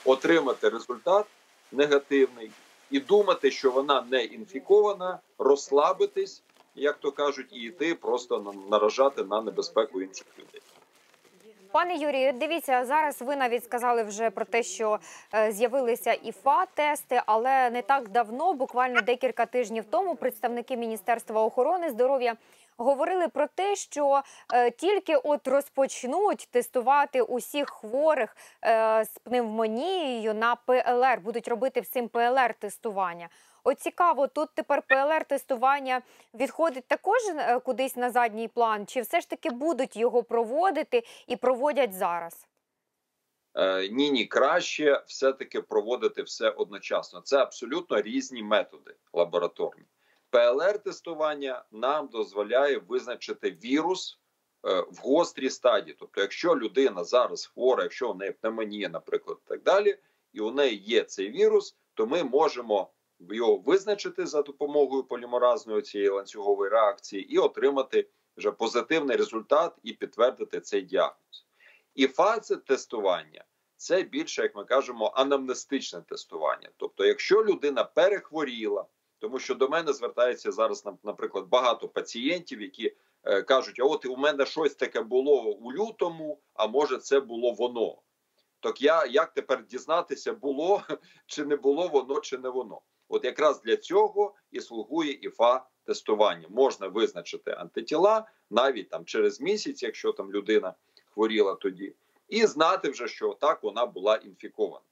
отримати 0.04 0.68
результат 0.68 1.26
негативний 1.72 2.50
і 2.90 3.00
думати, 3.00 3.50
що 3.50 3.70
вона 3.70 4.06
не 4.10 4.24
інфікована, 4.24 5.18
розслабитись, 5.38 6.42
як 6.74 6.96
то 6.96 7.12
кажуть, 7.12 7.52
і 7.52 7.60
йти 7.60 7.94
просто 7.94 8.54
наражати 8.70 9.24
на 9.24 9.42
небезпеку 9.42 10.02
інших 10.02 10.26
людей. 10.38 10.60
Пане 11.74 11.94
Юрію, 11.94 12.32
дивіться, 12.32 12.84
зараз 12.84 13.22
ви 13.22 13.36
навіть 13.36 13.64
сказали 13.64 14.02
вже 14.02 14.30
про 14.30 14.44
те, 14.44 14.62
що 14.62 14.98
е, 15.34 15.52
з'явилися 15.52 16.12
ІФА-тести, 16.12 17.22
але 17.26 17.70
не 17.70 17.82
так 17.82 18.08
давно, 18.08 18.54
буквально 18.54 19.00
декілька 19.00 19.46
тижнів 19.46 19.84
тому, 19.90 20.14
представники 20.14 20.76
Міністерства 20.76 21.42
охорони 21.42 21.90
здоров'я 21.90 22.36
говорили 22.76 23.28
про 23.28 23.46
те, 23.46 23.76
що 23.76 24.22
е, 24.54 24.70
тільки 24.70 25.16
от 25.16 25.48
розпочнуть 25.48 26.48
тестувати 26.50 27.22
усіх 27.22 27.70
хворих 27.70 28.36
е, 28.64 29.04
з 29.04 29.18
пневмонією 29.18 30.34
на 30.34 30.56
ПЛР, 30.56 31.20
будуть 31.24 31.48
робити 31.48 31.80
всім 31.80 32.08
ПЛР-тестування. 32.08 33.28
От 33.64 33.80
цікаво, 33.80 34.26
тут 34.26 34.48
тепер 34.54 34.82
ПЛР-тестування 34.88 36.02
відходить 36.34 36.86
також 36.86 37.20
е, 37.36 37.60
кудись 37.60 37.96
на 37.96 38.10
задній 38.10 38.48
план, 38.48 38.86
чи 38.86 39.00
все 39.00 39.20
ж 39.20 39.30
таки 39.30 39.50
будуть 39.50 39.96
його 39.96 40.22
проводити 40.22 41.02
і 41.26 41.36
проводять 41.36 41.92
зараз? 41.92 42.46
Ні, 43.90 44.10
ні, 44.10 44.26
краще 44.26 45.02
все-таки 45.06 45.60
проводити 45.60 46.22
все 46.22 46.50
одночасно. 46.50 47.20
Це 47.20 47.38
абсолютно 47.38 48.00
різні 48.00 48.42
методи 48.42 48.96
лабораторні. 49.12 49.84
ПЛР-тестування 50.34 51.64
нам 51.72 52.08
дозволяє 52.08 52.78
визначити 52.78 53.50
вірус 53.50 54.18
е, 54.66 54.80
в 54.80 54.96
гострій 55.02 55.50
стадії. 55.50 55.96
Тобто, 56.00 56.20
якщо 56.20 56.56
людина 56.56 57.04
зараз 57.04 57.46
хвора, 57.46 57.82
якщо 57.82 58.10
у 58.10 58.14
неї 58.14 58.32
пневмонія, 58.32 58.88
наприклад, 58.88 59.38
і 59.46 59.48
так 59.48 59.62
далі, 59.62 59.98
і 60.32 60.40
у 60.40 60.50
неї 60.50 60.76
є 60.76 61.02
цей 61.02 61.30
вірус, 61.30 61.76
то 61.94 62.06
ми 62.06 62.24
можемо 62.24 62.90
його 63.20 63.56
визначити 63.56 64.26
за 64.26 64.42
допомогою 64.42 65.04
полімеразної 65.04 65.82
цієї 65.82 66.10
ланцюгової 66.10 66.70
реакції 66.70 67.34
і 67.34 67.38
отримати 67.38 68.08
вже 68.36 68.50
позитивний 68.50 69.16
результат 69.16 69.74
і 69.82 69.92
підтвердити 69.92 70.60
цей 70.60 70.82
діагноз. 70.82 71.46
І 71.94 72.06
фаза 72.06 72.56
тестування 72.56 73.44
це 73.76 74.02
більше, 74.02 74.42
як 74.42 74.56
ми 74.56 74.64
кажемо, 74.64 75.12
анамнестичне 75.16 76.00
тестування. 76.00 76.70
Тобто, 76.76 77.04
якщо 77.04 77.44
людина 77.44 77.84
перехворіла, 77.84 78.84
Тому 79.24 79.38
що 79.38 79.54
до 79.54 79.68
мене 79.68 79.92
звертається 79.92 80.52
зараз, 80.52 80.86
нап- 80.86 80.98
наприклад, 81.02 81.46
багато 81.48 81.88
пацієнтів, 81.88 82.62
які 82.62 82.96
е, 83.24 83.42
кажуть: 83.42 83.80
а 83.80 83.84
от 83.84 84.06
у 84.06 84.16
мене 84.16 84.46
щось 84.46 84.74
таке 84.74 85.02
було 85.02 85.42
у 85.42 85.72
лютому, 85.72 86.40
а 86.54 86.66
може 86.66 86.98
це 86.98 87.20
було 87.20 87.52
воно. 87.52 88.02
Так 88.60 88.82
я 88.82 89.06
як 89.06 89.34
тепер 89.34 89.66
дізнатися, 89.66 90.32
було 90.32 90.82
чи 91.26 91.44
не 91.44 91.56
було 91.56 91.88
воно, 91.88 92.20
чи 92.20 92.38
не 92.38 92.48
воно? 92.48 92.80
От 93.08 93.24
якраз 93.24 93.62
для 93.62 93.76
цього 93.76 94.34
і 94.50 94.60
слугує 94.60 95.12
ІФА 95.12 95.66
тестування. 95.84 96.48
Можна 96.50 96.88
визначити 96.88 97.50
антитіла 97.50 98.26
навіть 98.50 98.88
там 98.88 99.04
через 99.04 99.40
місяць, 99.40 99.82
якщо 99.82 100.12
там 100.12 100.32
людина 100.32 100.74
хворіла 101.14 101.54
тоді, 101.54 101.94
і 102.28 102.46
знати 102.46 102.90
вже, 102.90 103.08
що 103.08 103.36
так 103.40 103.62
вона 103.62 103.86
була 103.86 104.16
інфікована. 104.16 104.84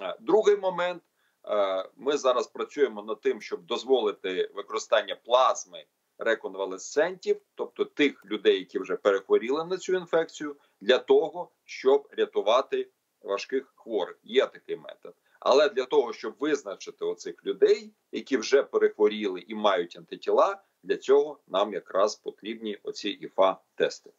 Е, 0.00 0.16
Другий 0.20 0.56
момент. 0.56 1.02
Е, 1.46 1.88
Ми 1.96 2.16
зараз 2.16 2.46
працюємо 2.46 3.02
над 3.02 3.20
тим, 3.20 3.40
щоб 3.40 3.66
дозволити 3.66 4.50
використання 4.54 5.16
плазми 5.24 5.84
реконвалесцентів, 6.18 7.40
тобто 7.54 7.84
тих 7.84 8.26
людей, 8.26 8.58
які 8.58 8.78
вже 8.78 8.96
перехворіли 8.96 9.64
на 9.64 9.76
цю 9.76 9.94
інфекцію, 9.94 10.56
для 10.80 10.98
того, 10.98 11.50
щоб 11.64 12.08
рятувати 12.10 12.90
важких 13.22 13.72
хворих. 13.76 14.18
Є 14.22 14.46
такий 14.46 14.76
метод. 14.76 15.14
Але 15.40 15.68
для 15.68 15.84
того, 15.84 16.12
щоб 16.12 16.34
визначити 16.40 17.04
оцих 17.04 17.46
людей, 17.46 17.92
які 18.12 18.36
вже 18.36 18.62
перехворіли 18.62 19.44
і 19.48 19.54
мають 19.54 19.96
антитіла, 19.96 20.62
для 20.82 20.96
цього 20.96 21.38
нам 21.48 21.72
якраз 21.72 22.16
потрібні 22.16 22.78
оці 22.82 23.08
іфа 23.08 23.56
тести. 23.74 24.10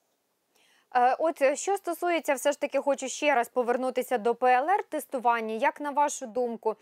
Е, 0.96 1.16
От 1.20 1.42
е, 1.42 1.56
що 1.56 1.78
стосується, 1.78 2.34
все 2.34 2.52
ж 2.52 2.60
таки, 2.60 2.80
хочу 2.80 3.08
ще 3.08 3.36
раз 3.36 3.50
повернутися 3.50 4.18
до 4.18 4.34
ПЛР-тестування. 4.34 5.54
Як 5.54 5.82
на 5.82 5.92
вашу 5.92 6.26
думку, 6.26 6.76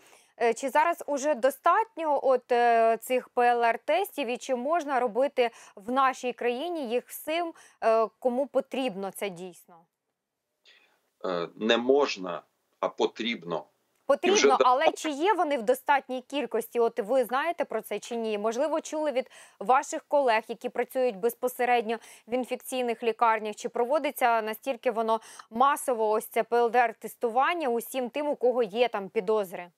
чи 0.56 0.70
зараз 0.70 1.04
уже 1.06 1.34
достатньо 1.34 2.20
от 2.26 2.52
е, 2.52 2.96
цих 2.96 3.28
ПЛР-тестів, 3.28 4.26
і 4.26 4.36
чи 4.36 4.54
можна 4.54 5.00
робити 5.00 5.50
в 5.76 5.90
нашій 5.92 6.32
країні 6.32 6.88
їх 6.88 7.08
всім, 7.08 7.52
е, 7.84 8.08
кому 8.18 8.46
потрібно 8.46 9.10
це 9.10 9.28
дійсно? 9.28 9.76
Е, 11.24 11.48
Не 11.56 11.76
можна, 11.76 12.42
а 12.80 12.88
потрібно. 12.88 13.64
І 14.22 14.30
вже 14.30 14.56
але 14.60 14.92
чи 14.92 15.10
є 15.10 15.32
вони 15.32 15.58
в 15.58 15.62
достатній 15.62 16.22
кількості? 16.22 16.80
От 16.80 17.00
ви 17.00 17.24
знаєте 17.24 17.64
про 17.64 17.80
це 17.82 17.98
чи 17.98 18.16
ні? 18.16 18.38
Можливо, 18.38 18.80
чули 18.80 19.12
від 19.12 19.30
ваших 19.60 20.04
колег, 20.08 20.42
які 20.48 20.68
працюють 20.68 21.16
безпосередньо 21.16 21.98
в 22.28 22.34
інфекційних 22.34 23.02
лікарнях, 23.02 23.56
чи 23.56 23.68
проводиться 23.68 24.42
настільки 24.42 24.90
воно 24.90 25.20
масово 25.50 26.10
ось 26.10 26.26
це 26.26 26.42
ПЛДР-тестування 26.42 27.68
усім 27.68 28.10
тим, 28.10 28.26
у 28.28 28.36
кого 28.36 28.62
є 28.62 28.88
там 28.88 29.08
підозри? 29.08 29.70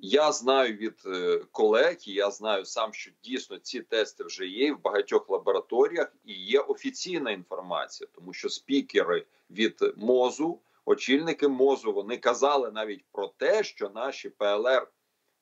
Я 0.00 0.32
знаю 0.32 0.76
від 0.76 1.02
е, 1.06 1.40
колег, 1.52 1.96
я 2.00 2.30
знаю 2.30 2.64
сам, 2.64 2.92
що 2.92 3.10
дійсно 3.22 3.58
ці 3.58 3.80
тести 3.80 4.24
вже 4.24 4.46
є 4.46 4.72
в 4.72 4.82
багатьох 4.82 5.30
лабораторіях, 5.30 6.12
і 6.24 6.32
є 6.32 6.60
офіційна 6.60 7.30
інформація, 7.30 8.08
тому 8.14 8.32
що 8.32 8.48
спікери 8.48 9.26
від 9.50 9.94
мозу, 9.96 10.60
очільники 10.84 11.48
мозу, 11.48 11.92
вони 11.92 12.16
казали 12.16 12.70
навіть 12.70 13.04
про 13.12 13.28
те, 13.28 13.64
що 13.64 13.88
наші 13.88 14.30
ПЛР 14.30 14.88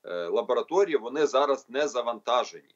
е, 0.05 0.27
лабораторії 0.27 0.97
вони 0.97 1.27
зараз 1.27 1.69
не 1.69 1.89
завантажені, 1.89 2.75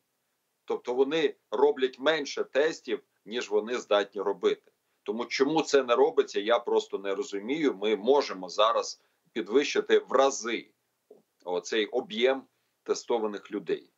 тобто 0.64 0.94
вони 0.94 1.34
роблять 1.50 1.98
менше 1.98 2.44
тестів, 2.44 3.00
ніж 3.24 3.50
вони 3.50 3.78
здатні 3.78 4.20
робити. 4.20 4.72
Тому 5.02 5.24
чому 5.24 5.62
це 5.62 5.82
не 5.82 5.96
робиться, 5.96 6.40
я 6.40 6.58
просто 6.58 6.98
не 6.98 7.14
розумію. 7.14 7.74
Ми 7.74 7.96
можемо 7.96 8.48
зараз 8.48 9.00
підвищити 9.32 9.98
в 9.98 10.12
рази 10.12 10.70
оцей 11.44 11.86
об'єм 11.86 12.42
тестованих 12.82 13.50
людей. 13.50 13.90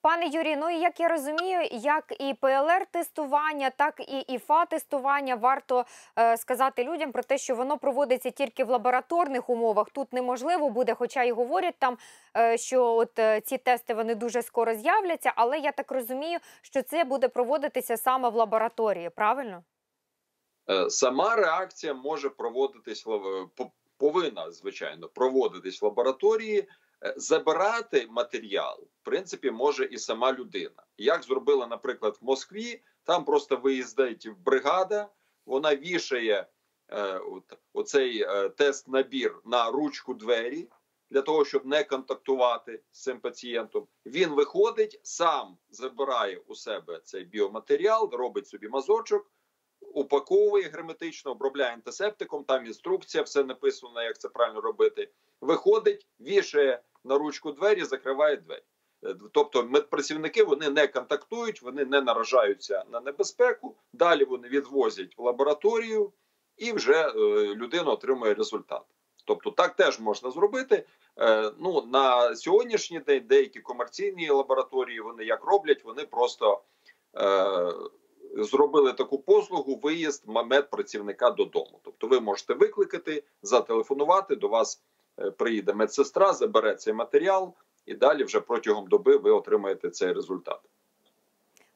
Пане 0.00 0.26
Юрій, 0.26 0.56
ну 0.56 0.70
і 0.70 0.80
як 0.80 1.00
я 1.00 1.08
розумію, 1.08 1.60
як 1.72 2.14
і 2.20 2.34
ПЛР-тестування, 2.34 3.70
так 3.76 4.00
і 4.00 4.34
ІФА-тестування 4.34 5.34
варто 5.40 5.84
е, 6.18 6.36
сказати 6.36 6.84
людям 6.84 7.12
про 7.12 7.22
те, 7.22 7.38
що 7.38 7.54
воно 7.54 7.78
проводиться 7.78 8.30
тільки 8.30 8.64
в 8.64 8.70
лабораторних 8.70 9.50
умовах. 9.50 9.90
Тут 9.90 10.12
неможливо 10.12 10.70
буде, 10.70 10.94
хоча 10.94 11.22
й 11.22 11.30
говорять 11.30 11.74
там, 11.78 11.98
е, 12.36 12.58
що 12.58 12.94
от 12.94 13.18
е, 13.18 13.40
ці 13.40 13.58
тести 13.58 13.94
вони 13.94 14.14
дуже 14.14 14.42
скоро 14.42 14.74
з'являться, 14.74 15.32
але 15.36 15.58
я 15.58 15.72
так 15.72 15.92
розумію, 15.92 16.38
що 16.62 16.82
це 16.82 17.04
буде 17.04 17.28
проводитися 17.28 17.96
саме 17.96 18.28
в 18.28 18.34
лабораторії, 18.34 19.10
правильно? 19.10 19.64
Е, 20.70 20.90
Сама 20.90 21.36
реакція 21.36 21.94
може 21.94 22.30
проводитись 22.30 23.06
повинна 23.98 24.50
звичайно 24.50 25.08
проводитись 25.08 25.82
в 25.82 25.84
лабораторії. 25.84 26.68
Е, 27.04 27.14
Забирати 27.16 28.06
матеріал, 28.10 28.88
в 29.02 29.04
принципі, 29.04 29.50
може 29.50 29.84
і 29.84 29.98
сама 29.98 30.32
людина. 30.32 30.82
Як 30.98 31.22
зробила, 31.22 31.66
наприклад, 31.66 32.18
в 32.20 32.24
Москві, 32.24 32.82
там 33.04 33.24
просто 33.24 33.56
виїздить 33.56 34.28
бригада, 34.44 35.08
вона 35.46 35.76
вішає 35.76 36.46
е, 36.88 37.18
от, 37.18 37.58
оцей 37.72 38.22
е, 38.22 38.48
тест-набір 38.48 39.34
на 39.44 39.70
ручку 39.70 40.14
двері 40.14 40.68
для 41.10 41.22
того, 41.22 41.44
щоб 41.44 41.66
не 41.66 41.84
контактувати 41.84 42.82
з 42.90 43.02
цим 43.02 43.20
пацієнтом. 43.20 43.88
Він 44.06 44.30
виходить, 44.30 45.00
сам 45.02 45.58
забирає 45.70 46.42
у 46.46 46.54
себе 46.54 47.00
цей 47.04 47.24
біоматеріал, 47.24 48.10
робить 48.12 48.48
собі 48.48 48.68
мазочок, 48.68 49.30
упаковує 49.94 50.68
герметично, 50.68 51.30
обробляє 51.30 51.72
антисептиком. 51.72 52.44
Там 52.44 52.66
інструкція, 52.66 53.22
все 53.24 53.44
написано, 53.44 54.02
як 54.02 54.18
це 54.18 54.28
правильно 54.28 54.60
робити. 54.60 55.10
Виходить, 55.40 56.06
вішає 56.20 56.82
на 57.04 57.18
ручку 57.18 57.52
двері, 57.52 57.84
закриває 57.84 58.36
двері. 58.36 58.62
Е, 59.04 59.14
Тобто 59.32 59.64
медпрацівники 59.64 60.44
вони 60.44 60.70
не 60.70 60.86
контактують, 60.86 61.62
вони 61.62 61.84
не 61.84 62.00
наражаються 62.00 62.84
на 62.92 63.00
небезпеку. 63.00 63.76
Далі 63.92 64.24
вони 64.24 64.48
відвозять 64.48 65.18
в 65.18 65.22
лабораторію, 65.22 66.12
і 66.56 66.72
вже 66.72 67.08
е, 67.08 67.12
людина 67.54 67.90
отримує 67.90 68.34
результат. 68.34 68.82
Тобто, 69.24 69.50
так 69.50 69.76
теж 69.76 70.00
можна 70.00 70.30
зробити. 70.30 70.86
Е, 71.20 71.52
ну 71.58 71.82
на 71.82 72.36
сьогоднішній 72.36 73.00
день 73.00 73.24
деякі 73.28 73.60
комерційні 73.60 74.30
лабораторії 74.30 75.00
вони 75.00 75.24
як 75.24 75.44
роблять, 75.44 75.84
вони 75.84 76.04
просто 76.04 76.62
зробили 78.44 78.92
таку 78.92 79.18
послугу 79.18 79.80
виїзд 79.82 80.22
медпрацівника 80.26 81.30
додому. 81.30 81.80
Тобто, 81.82 82.06
ви 82.06 82.20
можете 82.20 82.54
викликати, 82.54 83.24
зателефонувати 83.42 84.36
до 84.36 84.48
вас. 84.48 84.82
е, 85.18 85.30
Приїде 85.30 85.72
медсестра, 85.72 86.32
забере 86.32 86.74
цей 86.74 86.92
матеріал, 86.92 87.54
і 87.86 87.94
далі 87.94 88.24
вже 88.24 88.40
протягом 88.40 88.86
доби 88.86 89.16
ви 89.16 89.30
отримаєте 89.30 89.90
цей 89.90 90.12
результат. 90.12 90.60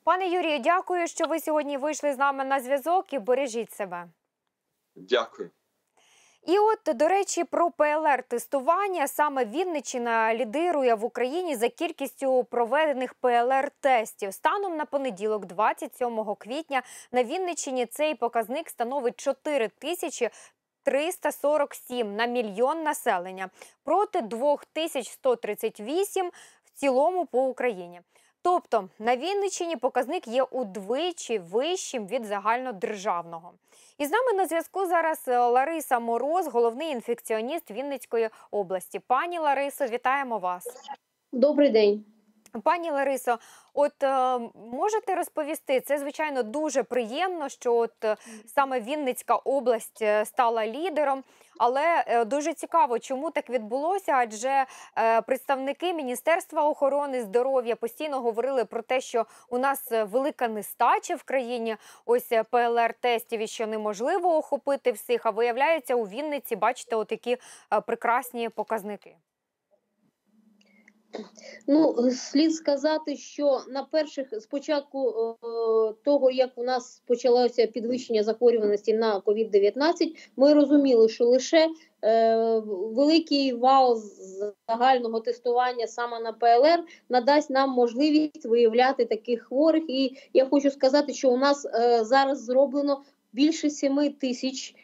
Пане 0.05 0.29
Юрію, 0.29 0.59
дякую, 0.59 1.07
що 1.07 1.27
ви 1.27 1.41
сьогодні 1.41 1.77
вийшли 1.79 2.13
з 2.13 2.19
нами 2.19 2.45
на 2.45 2.61
зв'язок 2.61 3.13
і 3.13 3.19
бережіть 3.19 3.73
себе. 3.73 4.09
Дякую. 4.95 5.51
І 6.47 6.59
от, 6.59 6.97
до 6.97 7.09
речі, 7.09 7.45
про 7.45 7.71
ПЛР-тестування 7.71 9.09
саме 9.09 9.45
Вінниччина 9.45 10.35
лідирує 10.35 10.95
в 10.95 11.05
Україні 11.05 11.57
за 11.57 11.69
кількістю 11.69 12.45
проведених 12.45 13.15
ПЛР-тестів. 13.23 14.33
Станом 14.33 14.77
на 14.77 14.85
понеділок, 14.85 15.47
27 15.47 16.35
квітня, 16.39 16.83
на 17.13 17.25
Вінниччині 17.25 17.87
цей 17.87 18.15
показник 18.15 18.69
становить 18.69 19.21
4 19.21 19.69
тисячі 19.69 20.31
347 20.83 22.17
на 22.17 22.27
мільйон 22.27 22.83
населення 22.83 23.51
проти 23.85 24.21
2138 24.21 26.31
в 26.65 26.71
цілому 26.71 27.27
по 27.27 27.45
Україні. 27.45 28.01
Тобто 28.43 28.89
на 28.99 29.17
Вінниччині 29.17 29.77
показник 29.77 30.29
є 30.29 30.43
удвічі 30.43 31.39
вищим 31.39 32.07
від 32.07 32.25
загальнодержавного. 32.25 33.53
І 33.99 34.07
з 34.07 34.11
нами 34.11 34.33
на 34.33 34.47
зв'язку 34.47 34.87
зараз 34.87 35.25
е, 35.29 35.39
Лариса 35.39 35.99
Мороз, 35.99 36.47
головний 36.47 36.91
інфекціоніст 36.91 37.71
Вінницької 37.71 38.29
області. 38.51 39.01
Пані 39.07 39.39
Ларисо, 39.39 39.87
вітаємо 39.87 40.39
вас. 40.39 40.69
Добрий 41.33 41.71
день. 41.71 42.12
Пані 42.61 42.91
Ларисо, 42.91 43.39
от 43.75 44.03
е, 44.03 44.39
можете 44.73 45.15
розповісти, 45.15 45.81
це 45.81 45.99
звичайно 45.99 46.43
дуже 46.43 46.83
приємно, 46.83 47.49
що 47.49 47.75
от 47.75 48.05
е, 48.05 48.17
саме 48.55 48.81
Вінницька 48.81 49.35
область 49.35 50.03
е, 50.03 50.25
стала 50.25 50.67
лідером. 50.67 51.25
Але 51.59 52.05
е, 52.07 52.25
дуже 52.25 52.55
цікаво, 52.55 52.99
чому 52.99 53.31
так 53.31 53.51
відбулося, 53.51 54.13
адже 54.13 54.67
представники 55.27 55.95
Міністерства 55.95 56.69
охорони 56.69 57.23
здоров'я 57.23 57.77
постійно 57.77 58.21
говорили 58.21 58.65
про 58.65 58.83
те, 58.83 59.01
що 59.01 59.27
у 59.49 59.59
нас 59.59 59.91
велика 59.91 60.49
нестача 60.49 61.15
в 61.15 61.23
країні 61.23 61.77
ось 62.07 62.33
ПЛР-тестів 62.33 63.41
і 63.41 63.47
що 63.47 63.67
неможливо 63.67 64.37
охопити 64.37 64.93
всіх. 64.93 65.27
А 65.27 65.31
виявляється, 65.31 65.95
у 65.95 66.05
Вінниці 66.05 66.57
бачите, 66.57 66.97
отакі 66.97 67.37
е, 67.73 67.81
прекрасні 67.81 68.49
показники. 68.49 69.17
Ну, 71.67 72.11
слід 72.11 72.55
сказати, 72.55 73.17
що 73.17 73.61
на 73.69 73.83
перших 73.83 74.27
спочатку 74.41 75.09
е, 75.09 75.95
того, 76.05 76.31
як 76.31 76.51
у 76.57 76.63
нас 76.63 77.03
почалося 77.07 77.67
підвищення 77.67 78.23
захворюваності 78.23 78.95
на 78.95 79.21
COVID-19, 79.21 79.93
ми 80.37 80.55
розуміли, 80.55 81.09
що 81.09 81.25
лише 81.25 81.69
е, 82.05 82.37
великий 82.67 83.53
вал 83.53 84.03
загального 84.69 85.21
тестування 85.21 85.87
саме 85.87 86.21
на 86.21 86.33
ПЛР 86.33 86.85
надасть 87.09 87.51
нам 87.51 87.71
можливість 87.71 88.47
виявляти 88.47 89.05
таких 89.05 89.43
хворих. 89.43 89.85
І 89.89 90.17
я 90.33 90.45
хочу 90.47 90.71
сказати, 90.71 91.15
що 91.15 91.31
у 91.31 91.37
нас 91.37 91.67
е, 91.67 92.05
зараз 92.05 92.45
зроблено 92.45 93.03
більше 93.33 93.71
7 93.71 94.13
тисяч 94.13 94.75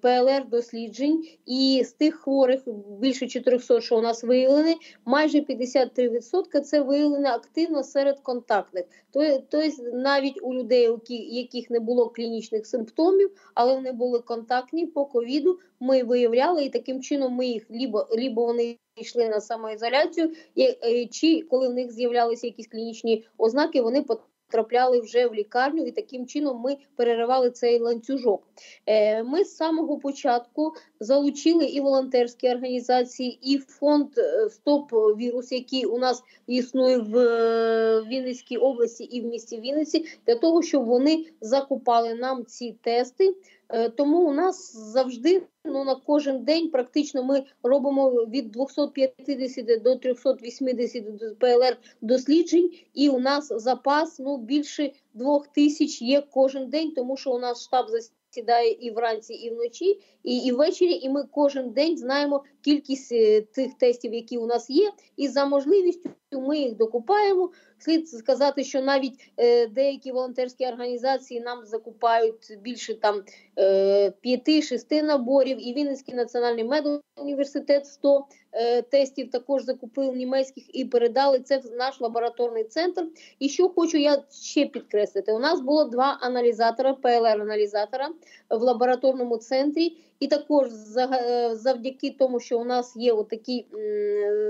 ПЛР 0.00 0.48
досліджень, 0.48 1.24
і 1.46 1.82
з 1.84 1.92
тих 1.92 2.14
хворих 2.14 2.60
більше 3.00 3.26
400, 3.28 3.80
що 3.80 3.98
у 3.98 4.00
нас 4.00 4.24
виявлені, 4.24 4.76
майже 5.04 5.38
53% 5.40 6.60
це 6.60 6.80
виявлено 6.80 7.28
активно 7.28 7.82
серед 7.82 8.20
контактних. 8.20 8.84
Тобто 9.10 9.62
навіть 9.92 10.42
у 10.42 10.54
людей, 10.54 10.88
у 10.88 11.00
яких 11.08 11.70
не 11.70 11.80
було 11.80 12.08
клінічних 12.08 12.66
симптомів, 12.66 13.30
але 13.54 13.74
вони 13.74 13.92
були 13.92 14.18
контактні 14.18 14.86
по 14.86 15.04
ковіду, 15.04 15.58
ми 15.80 16.02
виявляли, 16.02 16.64
і 16.64 16.70
таким 16.70 17.02
чином 17.02 17.32
ми 17.32 17.46
їх 17.46 17.70
лібо, 17.70 18.06
лібо 18.18 18.46
вони 18.46 18.76
йшли 18.96 19.28
на 19.28 19.40
самоізоляцію, 19.40 20.32
е, 20.58 21.06
чи 21.06 21.42
коли 21.50 21.68
в 21.68 21.74
них 21.74 21.92
з'являлися 21.92 22.46
якісь 22.46 22.66
клінічні 22.66 23.26
ознаки, 23.38 23.82
вони 23.82 24.02
потрапляли 24.46 25.00
вже 25.00 25.26
в 25.26 25.34
лікарню, 25.34 25.86
і 25.86 25.90
таким 25.90 26.26
чином 26.26 26.60
ми 26.60 26.76
переривали 26.96 27.50
цей 27.50 27.78
ланцюжок. 27.78 28.42
Е, 28.86 29.22
Ми 29.22 29.44
з 29.44 29.56
самого 29.56 29.98
початку 29.98 30.72
залучили 31.00 31.64
і 31.64 31.80
волонтерські 31.80 32.50
організації, 32.50 33.38
і 33.42 33.58
фонд 33.58 34.08
е, 34.18 34.48
Стоп 34.50 34.92
вірус, 34.92 35.52
який 35.52 35.84
у 35.84 35.98
нас 35.98 36.22
існує 36.46 36.98
в 36.98 37.16
е, 37.18 38.02
Вінницькій 38.02 38.56
області 38.56 39.04
і 39.04 39.20
в 39.20 39.24
місті 39.24 39.60
Вінниці, 39.60 40.04
для 40.26 40.34
того, 40.34 40.62
щоб 40.62 40.84
вони 40.84 41.24
закупали 41.40 42.14
нам 42.14 42.44
ці 42.46 42.76
тести. 42.82 43.34
Е, 43.68 43.88
Тому 43.88 44.18
у 44.18 44.32
нас 44.32 44.76
завжди 44.76 45.42
ну 45.64 45.84
на 45.84 45.94
кожен 45.94 46.44
день 46.44 46.70
практично 46.70 47.24
ми 47.24 47.44
робимо 47.62 48.10
від 48.10 48.50
250 48.50 49.82
до 49.82 49.96
380 49.96 51.38
ПЛР 51.38 51.76
досліджень, 52.00 52.70
і 52.94 53.08
у 53.08 53.18
нас 53.18 53.52
запас 53.56 54.18
ну 54.18 54.38
більше 54.38 54.92
двох 55.14 55.48
тисяч 55.48 56.02
є 56.02 56.22
кожен 56.30 56.70
день, 56.70 56.92
тому 56.92 57.16
що 57.16 57.30
у 57.30 57.38
нас 57.38 57.64
штаб 57.64 57.86
засідає 57.88 58.72
і 58.72 58.90
вранці, 58.90 59.34
і 59.34 59.50
вночі, 59.50 60.00
і, 60.22 60.36
і 60.36 60.52
ввечері. 60.52 60.92
І 60.92 61.08
ми 61.08 61.24
кожен 61.30 61.70
день 61.70 61.96
знаємо 61.96 62.44
кількість 62.66 63.12
е, 63.12 63.40
тих 63.40 63.74
тестів, 63.74 64.14
які 64.14 64.38
у 64.38 64.46
нас 64.46 64.70
є, 64.70 64.92
і 65.16 65.28
за 65.28 65.44
можливістю 65.44 66.10
ми 66.32 66.58
їх 66.58 66.76
докупаємо. 66.76 67.50
Слід 67.78 68.08
сказати, 68.08 68.64
що 68.64 68.82
навіть 68.82 69.30
е, 69.36 69.66
деякі 69.66 70.12
волонтерські 70.12 70.66
організації 70.66 71.40
нам 71.40 71.64
закупають 71.64 72.58
більше 72.62 72.94
там 72.94 73.22
е, 73.58 74.12
5-6 74.24 75.02
наборів, 75.02 75.68
і 75.68 75.74
Вінницький 75.74 76.14
національний 76.14 76.64
медуніверситет 76.64 77.86
100 77.86 78.26
е, 78.52 78.82
тестів 78.82 79.30
також 79.30 79.62
закупив 79.62 80.16
німецьких 80.16 80.76
і 80.76 80.84
передали 80.84 81.40
це 81.40 81.58
в 81.58 81.72
наш 81.78 82.00
лабораторний 82.00 82.64
центр. 82.64 83.06
І 83.38 83.48
що 83.48 83.68
хочу 83.68 83.98
я 83.98 84.22
ще 84.30 84.66
підкреслити: 84.66 85.32
у 85.32 85.38
нас 85.38 85.60
було 85.60 85.84
два 85.84 86.18
аналізатора, 86.20 86.92
ПЛР-аналізатора 87.02 88.08
в 88.50 88.62
лабораторному 88.62 89.36
центрі. 89.36 89.96
І 90.20 90.26
також 90.26 90.68
е, 90.96 91.50
завдяки 91.54 92.16
тому, 92.18 92.40
що 92.40 92.58
у 92.58 92.64
нас 92.64 92.96
є 92.96 93.12
отакий 93.12 93.66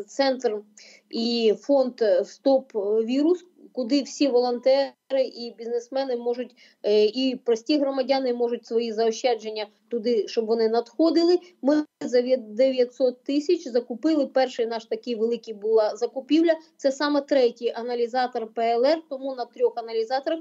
центр 0.07 0.63
і 1.11 1.55
фонд 1.61 2.03
е, 2.03 2.25
Стоп 2.25 2.75
вірус, 3.05 3.45
куди 3.73 4.03
всі 4.03 4.29
волонтери 4.29 4.93
і 5.13 5.55
бізнесмени 5.59 6.17
можуть, 6.17 6.57
е, 6.83 7.05
і 7.05 7.41
прості 7.45 7.79
громадяни 7.79 8.35
можуть 8.35 8.67
свої 8.67 8.93
заощадження 8.93 9.67
туди, 9.89 10.29
щоб 10.29 10.47
вони 10.47 10.69
надходили. 10.69 11.39
Ми 11.63 11.85
за 12.01 12.23
від 12.23 12.55
900 12.55 13.25
тисяч 13.25 13.69
закупили. 13.69 14.27
Перший 14.27 14.67
наш 14.67 14.85
такий 14.85 15.15
великий 15.15 15.55
була 15.55 15.97
закупівля. 15.97 16.53
Це 16.77 16.93
саме 16.93 17.21
третій 17.21 17.73
аналізатор 17.77 18.47
ПЛР. 18.55 19.03
Тому 19.09 19.35
на 19.35 19.45
трьох 19.45 19.73
аналізаторах 19.77 20.41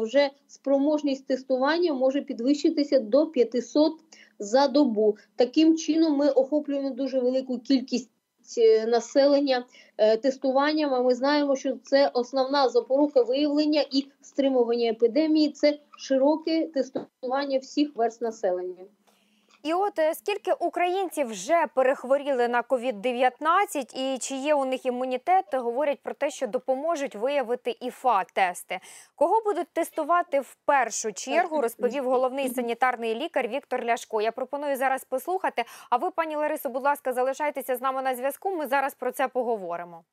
вже 0.00 0.30
спроможність 0.46 1.26
тестування 1.26 1.92
може 1.92 2.20
підвищитися 2.20 2.98
до 2.98 3.26
500 3.26 3.92
за 4.38 4.68
добу. 4.68 5.16
Таким 5.36 5.76
чином 5.76 6.16
ми 6.16 6.30
охоплюємо 6.30 6.90
дуже 6.90 7.20
велику 7.20 7.58
кількість 7.58 8.10
е, 8.58 8.86
населення 8.86 9.64
е, 9.98 10.16
тестуванням. 10.16 10.94
А 10.94 11.02
ми 11.02 11.14
знаємо, 11.14 11.56
що 11.56 11.76
це 11.82 12.08
основна 12.08 12.68
запорука 12.68 13.22
виявлення 13.22 13.84
і 13.92 14.06
стримування 14.22 14.90
епідемії. 14.90 15.50
Це 15.50 15.78
широке 15.98 16.66
тестування 16.66 17.58
всіх 17.58 17.96
верст 17.96 18.22
населення. 18.22 18.84
І 19.62 19.72
от 19.72 19.98
е, 19.98 20.14
скільки 20.14 20.52
українців 20.52 21.26
вже 21.26 21.66
перехворіли 21.74 22.48
на 22.48 22.62
COVID-19 22.62 23.96
і 23.96 24.18
чи 24.18 24.34
є 24.34 24.54
у 24.54 24.64
них 24.64 24.86
імунітет, 24.86 25.54
говорять 25.54 26.02
про 26.02 26.14
те, 26.14 26.30
що 26.30 26.46
допоможуть 26.46 27.14
виявити 27.14 27.76
ІФА-тести. 27.80 28.80
Кого 29.14 29.40
будуть 29.44 29.68
тестувати 29.72 30.40
в 30.40 30.56
першу 30.64 31.12
чергу, 31.12 31.60
розповів 31.60 32.04
головний 32.04 32.48
санітарний 32.48 33.14
лікар 33.14 33.48
Віктор 33.48 33.84
Ляшко. 33.84 34.20
Я 34.20 34.32
пропоную 34.32 34.76
зараз 34.76 35.04
послухати. 35.04 35.64
А 35.90 35.96
ви, 35.96 36.10
пані 36.10 36.36
Ларисо, 36.36 36.68
будь 36.68 36.82
ласка, 36.82 37.12
залишайтеся 37.12 37.76
з 37.76 37.80
нами 37.80 38.02
на 38.02 38.14
зв'язку. 38.14 38.56
Ми 38.56 38.66
зараз 38.66 38.94
про 38.94 39.12
це 39.12 39.28
поговоримо. 39.28 40.04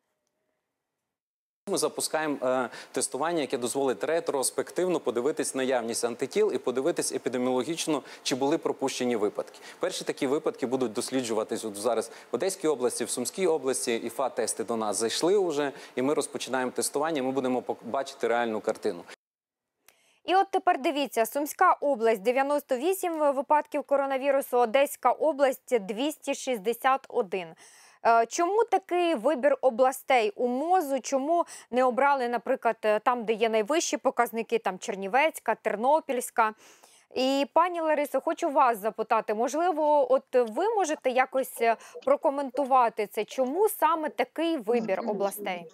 Ми 1.69 1.77
запускаємо 1.77 2.37
е, 2.43 2.69
тестування, 2.91 3.41
яке 3.41 3.57
дозволить 3.57 4.03
ретроспективно 4.03 4.99
подивитись 4.99 5.55
наявність 5.55 6.05
антитіл 6.05 6.51
і 6.53 6.57
подивитись 6.57 7.11
епідеміологічно, 7.11 8.03
чи 8.23 8.35
були 8.35 8.57
пропущені 8.57 9.15
випадки. 9.15 9.59
Перші 9.79 10.03
такі 10.03 10.27
випадки 10.27 10.65
будуть 10.65 10.93
досліджуватись 10.93 11.65
от 11.65 11.75
зараз 11.75 12.11
в 12.31 12.35
Одеській 12.35 12.67
області, 12.67 13.05
в 13.05 13.09
Сумській 13.09 13.47
області. 13.47 13.95
іфа 13.95 14.29
тести 14.29 14.63
до 14.63 14.75
нас 14.75 14.97
зайшли 14.97 15.39
вже, 15.39 15.71
і 15.95 16.01
ми 16.01 16.13
розпочинаємо 16.13 16.71
тестування. 16.71 17.23
Ми 17.23 17.31
будемо 17.31 17.63
бачити 17.81 18.27
реальну 18.27 18.61
картину. 18.61 19.03
І 20.23 20.35
от 20.35 20.47
тепер 20.51 20.81
дивіться: 20.81 21.25
Сумська 21.25 21.73
область 21.73 22.21
98 22.21 23.33
випадків 23.35 23.83
коронавірусу, 23.83 24.57
Одеська 24.57 25.11
область 25.11 25.79
261. 25.79 27.47
Е, 28.07 28.25
Чому 28.25 28.63
такий 28.63 29.15
вибір 29.15 29.57
областей 29.61 30.31
у 30.35 30.47
мозу? 30.47 30.99
Чому 30.99 31.45
не 31.71 31.83
обрали, 31.83 32.29
наприклад, 32.29 32.77
е, 32.85 32.99
там, 32.99 33.23
де 33.23 33.33
є 33.33 33.49
найвищі 33.49 33.97
показники, 33.97 34.57
там 34.59 34.79
Чернівецька, 34.79 35.55
Тернопільська? 35.55 36.53
І 37.15 37.45
пані 37.53 37.81
Ларисо, 37.81 38.21
хочу 38.21 38.49
вас 38.49 38.77
запитати, 38.77 39.33
можливо, 39.33 40.13
от 40.13 40.23
ви 40.33 40.75
можете 40.75 41.09
якось 41.09 41.61
е, 41.61 41.75
прокоментувати 42.05 43.07
це, 43.07 43.25
чому 43.25 43.69
саме 43.69 44.09
такий 44.09 44.57
вибір 44.57 45.01
областей? 45.07 45.65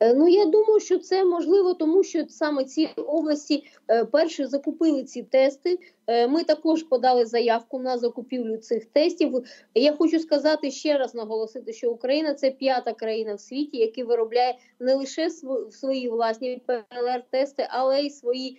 Е, 0.00 0.14
Ну 0.14 0.28
я 0.28 0.44
думаю, 0.46 0.80
що 0.80 0.98
це 0.98 1.24
можливо, 1.24 1.74
тому 1.74 2.04
що 2.04 2.24
саме 2.28 2.64
ці 2.64 2.88
області 2.96 3.64
е, 3.90 4.04
перші 4.04 4.46
закупили 4.46 5.04
ці 5.04 5.22
тести. 5.22 5.78
Е, 6.06 6.28
Ми 6.28 6.44
також 6.44 6.82
подали 6.82 7.26
заявку 7.26 7.78
на 7.78 7.98
закупівлю 7.98 8.56
цих 8.56 8.84
тестів. 8.84 9.44
Я 9.74 9.92
хочу 9.92 10.18
сказати 10.18 10.70
ще 10.70 10.98
раз 10.98 11.14
наголосити, 11.14 11.72
що 11.72 11.90
Україна 11.90 12.34
це 12.34 12.50
п'ята 12.50 12.92
країна 12.92 13.34
в 13.34 13.40
світі, 13.40 13.76
яка 13.76 14.04
виробляє 14.04 14.58
не 14.80 14.94
лише 14.94 15.30
свої 15.70 16.08
власні 16.08 16.60
ПЛР-тести, 16.66 17.66
але 17.68 18.00
й 18.00 18.10
свої 18.10 18.58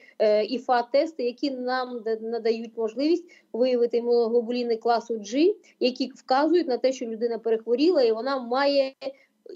ІФА-тести, 0.49 1.23
які 1.23 1.51
нам 1.51 2.03
надають 2.21 2.77
можливість 2.77 3.25
виявити 3.53 3.97
імуноглобуліни 3.97 4.77
класу 4.77 5.13
G, 5.13 5.55
які 5.79 6.11
вказують 6.15 6.67
на 6.67 6.77
те, 6.77 6.91
що 6.91 7.05
людина 7.05 7.39
перехворіла, 7.39 8.01
і 8.01 8.11
вона 8.11 8.39
має 8.39 8.93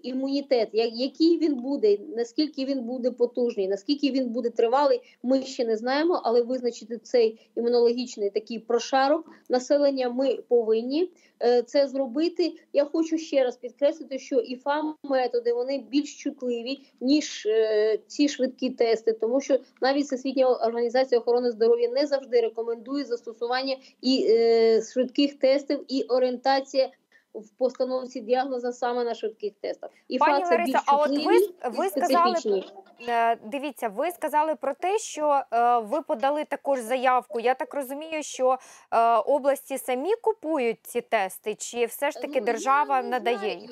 імунітет, 0.04 0.70
який 0.74 1.38
він 1.38 1.56
буде, 1.56 1.98
наскільки 2.16 2.66
він 2.66 2.82
буде 2.82 3.12
потужний, 3.12 3.68
наскільки 3.68 4.12
він 4.12 4.30
буде 4.30 4.50
тривалий, 4.50 5.02
ми 5.24 5.42
ще 5.42 5.66
не 5.66 5.78
знаємо, 5.78 6.22
але 6.24 6.42
визначити 6.42 6.98
цей 6.98 7.40
імунологічний 7.56 8.30
такий 8.30 8.60
прошарок 8.60 9.32
населення 9.50 10.10
ми 10.10 10.36
повинні 10.48 11.12
е, 11.44 11.64
це 11.64 11.88
зробити. 11.88 12.54
Я 12.74 12.86
хочу 12.86 13.18
ще 13.18 13.44
раз 13.44 13.58
підкреслити, 13.58 14.20
що 14.20 14.36
іфа 14.36 14.94
методи 15.04 15.54
вони 15.54 15.86
більш 15.92 16.24
чутливі 16.24 16.80
ніж 17.02 17.46
е, 17.46 18.00
ці 18.08 18.30
швидкі 18.30 18.70
тести, 18.70 19.14
тому 19.14 19.42
що 19.42 19.60
навіть 19.82 20.06
Всесвітня 20.06 20.48
організація 20.48 21.22
охорони 21.22 21.52
здоров'я 21.52 21.90
не 21.90 22.08
завжди 22.08 22.42
рекомендує 22.42 23.06
застосування 23.06 23.76
і 24.02 24.26
е, 24.30 24.82
швидких 24.82 25.34
тестів 25.34 25.86
і 25.88 26.02
орієнтація 26.04 26.90
в 27.34 27.50
постановці 27.58 28.22
діагноза 28.22 28.72
саме 28.72 29.04
на 29.04 29.14
швидких 29.16 29.54
тестах. 29.62 29.90
І 30.08 30.18
Пані 30.18 30.46
Лариса, 30.46 30.82
а 30.86 30.96
от 30.98 31.10
ви, 31.10 31.50
ви 31.78 31.90
сказали. 31.90 32.64
Е, 33.08 33.36
Дивіться, 33.36 33.88
ви 33.88 34.12
сказали 34.12 34.56
про 34.56 34.74
те, 34.74 34.98
що 34.98 35.42
е, 35.54 35.80
ви 35.80 36.02
подали 36.02 36.46
також 36.46 36.80
заявку. 36.80 37.40
Я 37.40 37.54
так 37.54 37.74
розумію, 37.74 38.24
що 38.24 38.58
е, 38.92 39.16
області 39.16 39.78
самі 39.78 40.16
купують 40.22 40.78
ці 40.84 41.02
тести, 41.02 41.56
чи 41.56 41.86
все 41.86 42.12
ж 42.12 42.22
таки 42.22 42.40
Ну, 42.40 42.46
держава 42.46 42.98
я 42.98 43.04
надає 43.04 43.60
їх? 43.60 43.72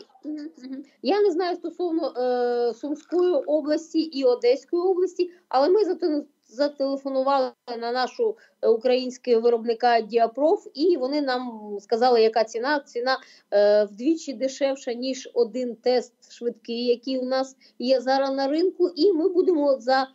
Я 1.01 1.21
не 1.21 1.31
знаю 1.31 1.55
стосовно 1.55 2.13
е, 2.17 2.73
Сумської 2.73 3.33
області 3.33 3.99
і 3.99 4.23
Одеської 4.23 4.81
області, 4.81 5.31
але 5.49 5.69
ми 5.69 5.83
зате- 5.83 6.23
зателефонували 6.49 7.51
на 7.79 7.91
нашу 7.91 8.37
українського 8.61 9.41
виробника 9.41 10.01
Діапроф, 10.01 10.67
і 10.73 10.97
вони 10.97 11.21
нам 11.21 11.77
сказали, 11.81 12.21
яка 12.21 12.43
ціна. 12.43 12.79
Ціна 12.79 13.17
е, 13.51 13.83
вдвічі 13.83 14.33
дешевша, 14.33 14.93
ніж 14.93 15.29
один 15.33 15.75
тест 15.75 16.13
швидкий, 16.31 16.85
який 16.85 17.19
у 17.19 17.25
нас 17.25 17.55
є 17.79 18.01
зараз 18.01 18.31
на 18.31 18.47
ринку, 18.47 18.89
і 18.95 19.13
ми 19.13 19.29
будемо 19.29 19.79
за 19.79 20.01
е, 20.01 20.07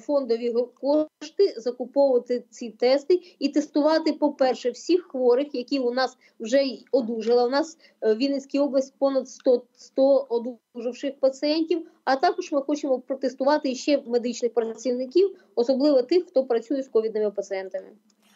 фондові 0.00 0.54
кошти 0.80 1.54
закуповувати 1.56 2.44
ці 2.50 2.70
тести 2.70 3.20
і 3.38 3.48
тестувати, 3.48 4.12
по-перше, 4.12 4.70
всіх 4.70 5.02
хворих, 5.02 5.54
які 5.54 5.78
у 5.78 5.92
нас 5.92 6.16
вже 6.40 6.64
одужали. 6.92 7.44
У 7.44 7.50
нас 7.50 7.78
е, 8.00 8.14
в 8.14 8.16
Вінницькій 8.16 8.58
області 8.58 8.94
понад 8.98 9.28
100, 9.28 9.62
100 9.76 10.26
одужавших 10.28 11.20
пацієнтів. 11.20 11.86
А 12.04 12.16
також 12.16 12.52
ми 12.52 12.62
хочемо 12.62 12.98
протестувати 12.98 13.74
ще 13.74 14.02
медичних 14.06 14.54
працівників, 14.54 15.36
особливо 15.54 16.02
тих, 16.02 16.26
хто 16.26 16.44
працює 16.44 16.82
з 16.82 16.88
ковідними 16.88 17.30
пацієнтами. 17.30 17.88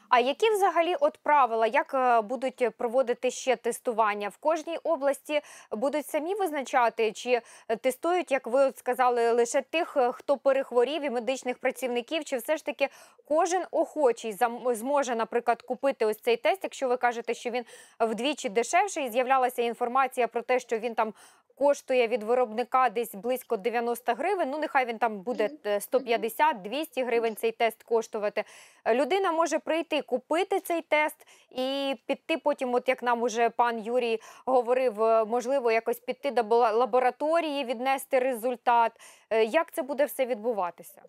А 0.09 0.21
які 0.21 0.51
взагалі 0.51 0.94
от 1.01 1.18
правила, 1.18 1.66
як 1.66 1.94
е, 1.94 2.21
будуть 2.21 2.68
проводити 2.77 3.31
ще 3.31 3.57
тестування? 3.57 4.29
В 4.29 4.37
кожній 4.37 4.79
області 4.85 5.40
будуть 5.71 6.07
самі 6.07 6.35
визначати, 6.35 7.12
чи 7.12 7.40
тестують, 7.81 8.33
як 8.33 8.47
ви 8.47 8.73
сказали, 8.77 9.33
лише 9.33 9.62
тих, 9.62 9.97
е, 9.97 10.12
хто 10.12 10.37
перехворів 10.37 11.03
і 11.03 11.11
медичних 11.11 11.59
працівників, 11.59 12.25
чи 12.25 12.37
все 12.37 12.57
ж 12.57 12.64
таки 12.64 12.88
кожен 13.29 13.62
охочий 13.71 14.37
зможе, 14.73 15.14
наприклад, 15.14 15.62
купити 15.62 16.05
ось 16.05 16.21
цей 16.21 16.37
тест, 16.37 16.61
якщо 16.62 16.88
ви 16.88 16.97
кажете, 16.97 17.35
що 17.35 17.51
він 17.51 17.64
вдвічі 18.01 18.49
дешевший, 18.49 19.07
і 19.07 19.11
з'являлася 19.11 19.62
інформація 19.62 20.29
про 20.29 20.42
те, 20.42 20.61
що 20.61 20.79
він 20.79 20.94
там 20.94 21.14
коштує 21.59 22.09
від 22.09 22.23
виробника 22.23 22.88
десь 22.88 23.14
близько 23.14 23.57
90 23.57 24.14
гривень. 24.14 24.51
Ну, 24.51 24.59
нехай 24.59 24.85
він 24.87 24.99
там 24.99 25.21
буде 25.21 25.51
е, 25.64 25.79
150-200 25.79 27.05
гривень 27.05 27.37
цей 27.37 27.53
тест 27.53 27.83
коштувати. 27.83 28.44
Е, 28.85 28.94
Людина 28.94 29.33
може 29.33 29.59
прийти, 29.59 30.03
купити 30.03 30.61
цей 30.61 30.83
тест 30.83 31.27
і 31.51 31.97
піти 32.07 32.37
потім, 32.37 32.75
от 32.75 32.88
як 32.88 33.03
нам 33.03 33.23
уже 33.23 33.51
пан 33.51 33.79
Юрій 33.79 34.21
говорив, 34.47 35.03
е, 35.03 35.25
можливо, 35.25 35.73
якось 35.73 35.99
піти 35.99 36.31
до 36.31 36.57
лабораторії, 36.57 37.64
віднести 37.64 38.18
результат. 38.18 38.92
Е, 39.31 39.44
Як 39.44 39.73
це 39.73 39.83
буде 39.83 40.05
все 40.05 40.27
відбуватися? 40.27 41.03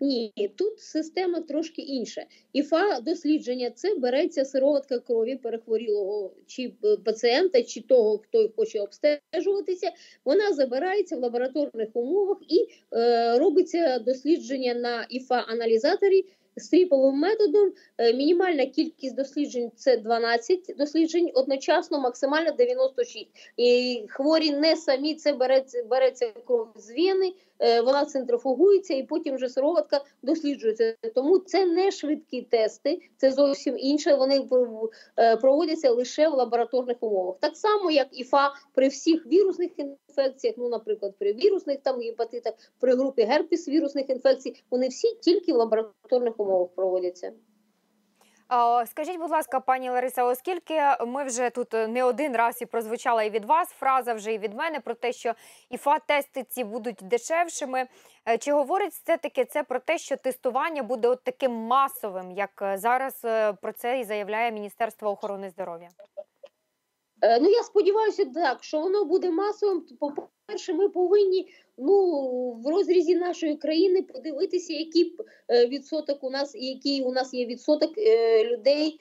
Ні, 0.00 0.32
тут 0.56 0.80
система 0.80 1.40
трошки 1.40 1.82
інша. 1.82 2.24
ІФА 2.52 3.00
дослідження 3.00 3.70
це 3.70 3.94
береться 3.94 4.44
сироватка 4.44 4.98
крові 4.98 5.36
перехворілого 5.36 6.30
чи 6.46 6.72
е, 6.84 6.96
пацієнта, 6.96 7.62
чи 7.62 7.80
того, 7.80 8.18
хто 8.18 8.50
хоче 8.56 8.80
обстежуватися. 8.80 9.92
Вона 10.24 10.52
забирається 10.52 11.16
в 11.16 11.20
лабораторних 11.20 11.88
умовах 11.92 12.38
і 12.48 12.68
е, 12.92 13.38
робиться 13.38 13.98
дослідження 13.98 14.74
на 14.74 15.06
ІФА-аналізаторі. 15.10 16.24
Стріповим 16.56 17.14
методом 17.14 17.72
Е, 17.98 18.12
мінімальна 18.12 18.66
кількість 18.66 19.16
досліджень 19.16 19.70
це 19.76 19.96
12 19.96 20.74
досліджень, 20.78 21.30
одночасно 21.34 22.00
максимально 22.00 22.52
96. 22.52 23.26
І 23.56 24.02
хворі 24.08 24.50
не 24.50 24.76
самі 24.76 25.14
це 25.14 25.32
береться, 25.32 25.82
береться 25.82 26.32
кров 26.46 26.68
з 26.76 26.90
вени, 26.90 27.32
вона 27.84 28.04
центрофугується 28.04 28.94
і 28.94 29.02
потім 29.02 29.34
вже 29.34 29.48
сироватка 29.48 30.00
досліджується. 30.22 30.94
Тому 31.14 31.38
це 31.38 31.66
не 31.66 31.90
швидкі 31.90 32.42
тести, 32.42 32.98
це 33.16 33.32
зовсім 33.32 33.78
інше. 33.78 34.14
Вони 34.14 34.48
е, 35.16 35.36
проводяться 35.36 35.90
лише 35.90 36.28
в 36.28 36.34
лабораторних 36.34 36.96
умовах. 37.00 37.36
Так 37.40 37.56
само, 37.56 37.90
як 37.90 38.08
ІФА 38.12 38.54
при 38.74 38.88
всіх 38.88 39.26
вірусних 39.26 39.70
інфекціях, 39.76 40.54
ну, 40.58 40.68
наприклад, 40.68 41.14
при 41.18 41.32
вірусних 41.32 41.78
там 41.82 42.00
гепатитах, 42.00 42.54
при 42.80 42.94
групі 42.94 43.22
герпес 43.22 43.68
вірусних 43.68 44.10
інфекцій, 44.10 44.62
вони 44.70 44.88
всі 44.88 45.14
тільки 45.14 45.52
в 45.52 45.56
лабораторних 45.56 46.40
умовах 46.40 46.68
проводяться. 46.74 47.32
Скажіть, 48.86 49.18
будь 49.18 49.30
ласка, 49.30 49.60
пані 49.60 49.90
Лариса, 49.90 50.24
оскільки 50.24 50.80
ми 51.06 51.24
вже 51.24 51.50
тут 51.50 51.74
е, 51.74 51.86
не 51.88 52.04
один 52.04 52.36
раз 52.36 52.62
і 52.62 52.66
прозвучала 52.66 53.22
і 53.22 53.30
від 53.30 53.44
вас 53.44 53.68
фраза 53.68 54.14
вже 54.14 54.32
і 54.32 54.38
від 54.38 54.54
мене 54.54 54.80
про 54.80 54.94
те, 54.94 55.12
що 55.12 55.34
ІФА-тести 55.70 56.44
ці 56.48 56.64
будуть 56.64 56.98
дешевшими. 57.02 57.86
е, 58.28 58.38
Чи 58.38 58.52
говорить 58.52 58.92
все 58.92 59.16
таки 59.16 59.44
це 59.44 59.62
про 59.62 59.78
те, 59.78 59.98
що 59.98 60.16
тестування 60.16 60.82
буде 60.82 61.08
от 61.08 61.24
таким 61.24 61.52
масовим, 61.52 62.30
як 62.32 62.62
е, 62.62 62.78
зараз 62.78 63.20
про 63.60 63.72
це 63.72 64.00
і 64.00 64.04
заявляє 64.04 64.52
Міністерство 64.52 65.10
охорони 65.10 65.50
здоров'я? 65.50 65.88
Е, 67.24 67.40
Ну 67.40 67.50
я 67.50 67.62
сподіваюся, 67.62 68.24
так 68.24 68.64
що 68.64 68.80
воно 68.80 69.04
буде 69.04 69.30
масовим. 69.30 69.86
По-перше, 70.00 70.74
ми 70.74 70.88
повинні 70.88 71.48
ну 71.78 72.20
в 72.64 72.68
розрізі 72.68 73.14
нашої 73.14 73.56
країни 73.56 74.02
подивитися, 74.02 74.72
який 74.72 75.16
е, 75.50 75.66
відсоток 75.66 76.24
у 76.24 76.30
нас, 76.30 76.54
який 76.54 77.02
у 77.02 77.12
нас 77.12 77.34
є 77.34 77.46
відсоток 77.46 77.98
е, 77.98 78.44
людей, 78.44 79.00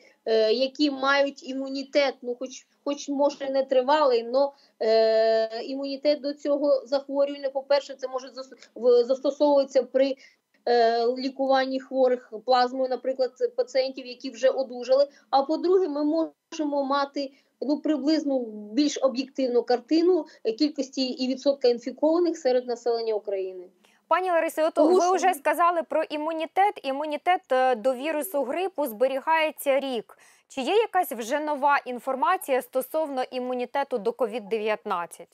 які 0.52 0.92
мають 0.92 1.50
імунітет. 1.50 2.14
Ну, 2.22 2.36
хоч, 2.40 2.68
хоч 2.84 3.10
може 3.10 3.50
не 3.50 3.64
тривалий, 3.64 4.26
але 4.34 5.50
імунітет 5.64 6.22
до 6.22 6.34
цього 6.34 6.84
захворювання. 6.86 7.50
По 7.50 7.62
перше, 7.64 7.94
це 7.94 8.08
може 8.08 8.30
застосовуватися 9.06 9.84
при. 9.84 10.16
Лікуванні 11.18 11.80
хворих 11.80 12.34
плазмою, 12.46 12.90
наприклад, 12.90 13.32
пацієнтів, 13.56 14.06
які 14.06 14.30
вже 14.30 14.50
одужали. 14.50 15.08
А 15.30 15.44
по-друге, 15.44 15.88
ми 15.88 16.04
можемо 16.04 16.84
мати 16.84 17.32
ну 17.62 17.80
приблизно 17.80 18.40
більш 18.74 18.98
об'єктивну 19.02 19.64
картину 19.64 20.26
кількості 20.60 21.06
і 21.06 21.28
відсотка 21.28 21.68
інфікованих 21.68 22.38
серед 22.38 22.68
населення 22.68 23.14
України. 23.14 23.70
Пані 24.08 24.32
Ларисо, 24.32 24.66
от 24.66 24.74
Тому 24.74 24.96
ви 24.96 25.02
що- 25.02 25.14
вже 25.14 25.34
сказали 25.34 25.84
про 25.84 26.04
імунітет. 26.04 26.80
Імунітет 26.84 27.42
е, 27.52 27.76
до 27.76 27.94
вірусу 27.94 28.44
грипу 28.44 28.86
зберігається 28.86 29.80
рік. 29.80 30.18
Чи 30.48 30.62
є 30.62 30.76
якась 30.76 31.12
вже 31.12 31.40
нова 31.40 31.78
інформація 31.86 32.62
стосовно 32.62 33.24
імунітету 33.24 33.98
до 33.98 34.12
COVID-19? 34.12 35.22
Е, 35.22 35.26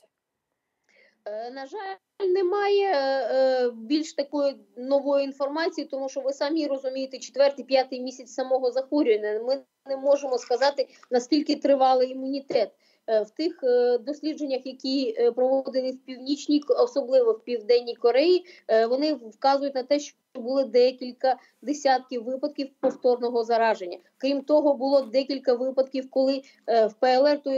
На 1.52 1.66
жаль, 1.66 2.28
немає 2.28 2.92
е, 2.94 3.70
більш 3.70 4.12
такої 4.14 4.56
нової 4.76 5.24
інформації, 5.24 5.86
тому 5.86 6.08
що 6.08 6.20
ви 6.20 6.32
самі 6.32 6.66
розумієте, 6.66 7.18
четвертий, 7.18 7.64
п'ятий 7.64 8.00
місяць 8.00 8.32
самого 8.32 8.70
захворювання. 8.70 9.42
Ми 9.42 9.62
не 9.86 9.96
можемо 9.96 10.38
сказати 10.38 10.88
наскільки 11.10 11.56
тривалий 11.56 12.10
імунітет. 12.10 12.70
Е, 13.10 13.22
В 13.22 13.30
тих 13.30 13.60
е, 13.62 13.98
дослідженнях, 13.98 14.66
які 14.66 15.14
е, 15.18 15.32
проводили 15.32 15.90
в 15.90 15.98
північній, 15.98 16.62
особливо 16.68 17.32
в 17.32 17.44
південній 17.44 17.94
Кореї, 17.94 18.44
вони 18.88 19.12
вказують 19.14 19.74
на 19.74 19.82
те, 19.82 19.98
що 19.98 20.16
були 20.34 20.64
декілька 20.64 21.36
десятків 21.62 22.24
випадків 22.24 22.68
повторного 22.80 23.44
зараження. 23.44 23.98
Крім 24.18 24.42
того, 24.42 24.74
було 24.74 25.00
декілька 25.00 25.54
випадків, 25.54 26.10
коли 26.10 26.42
в 26.66 26.92
ПЛР 27.00 27.42
то 27.42 27.50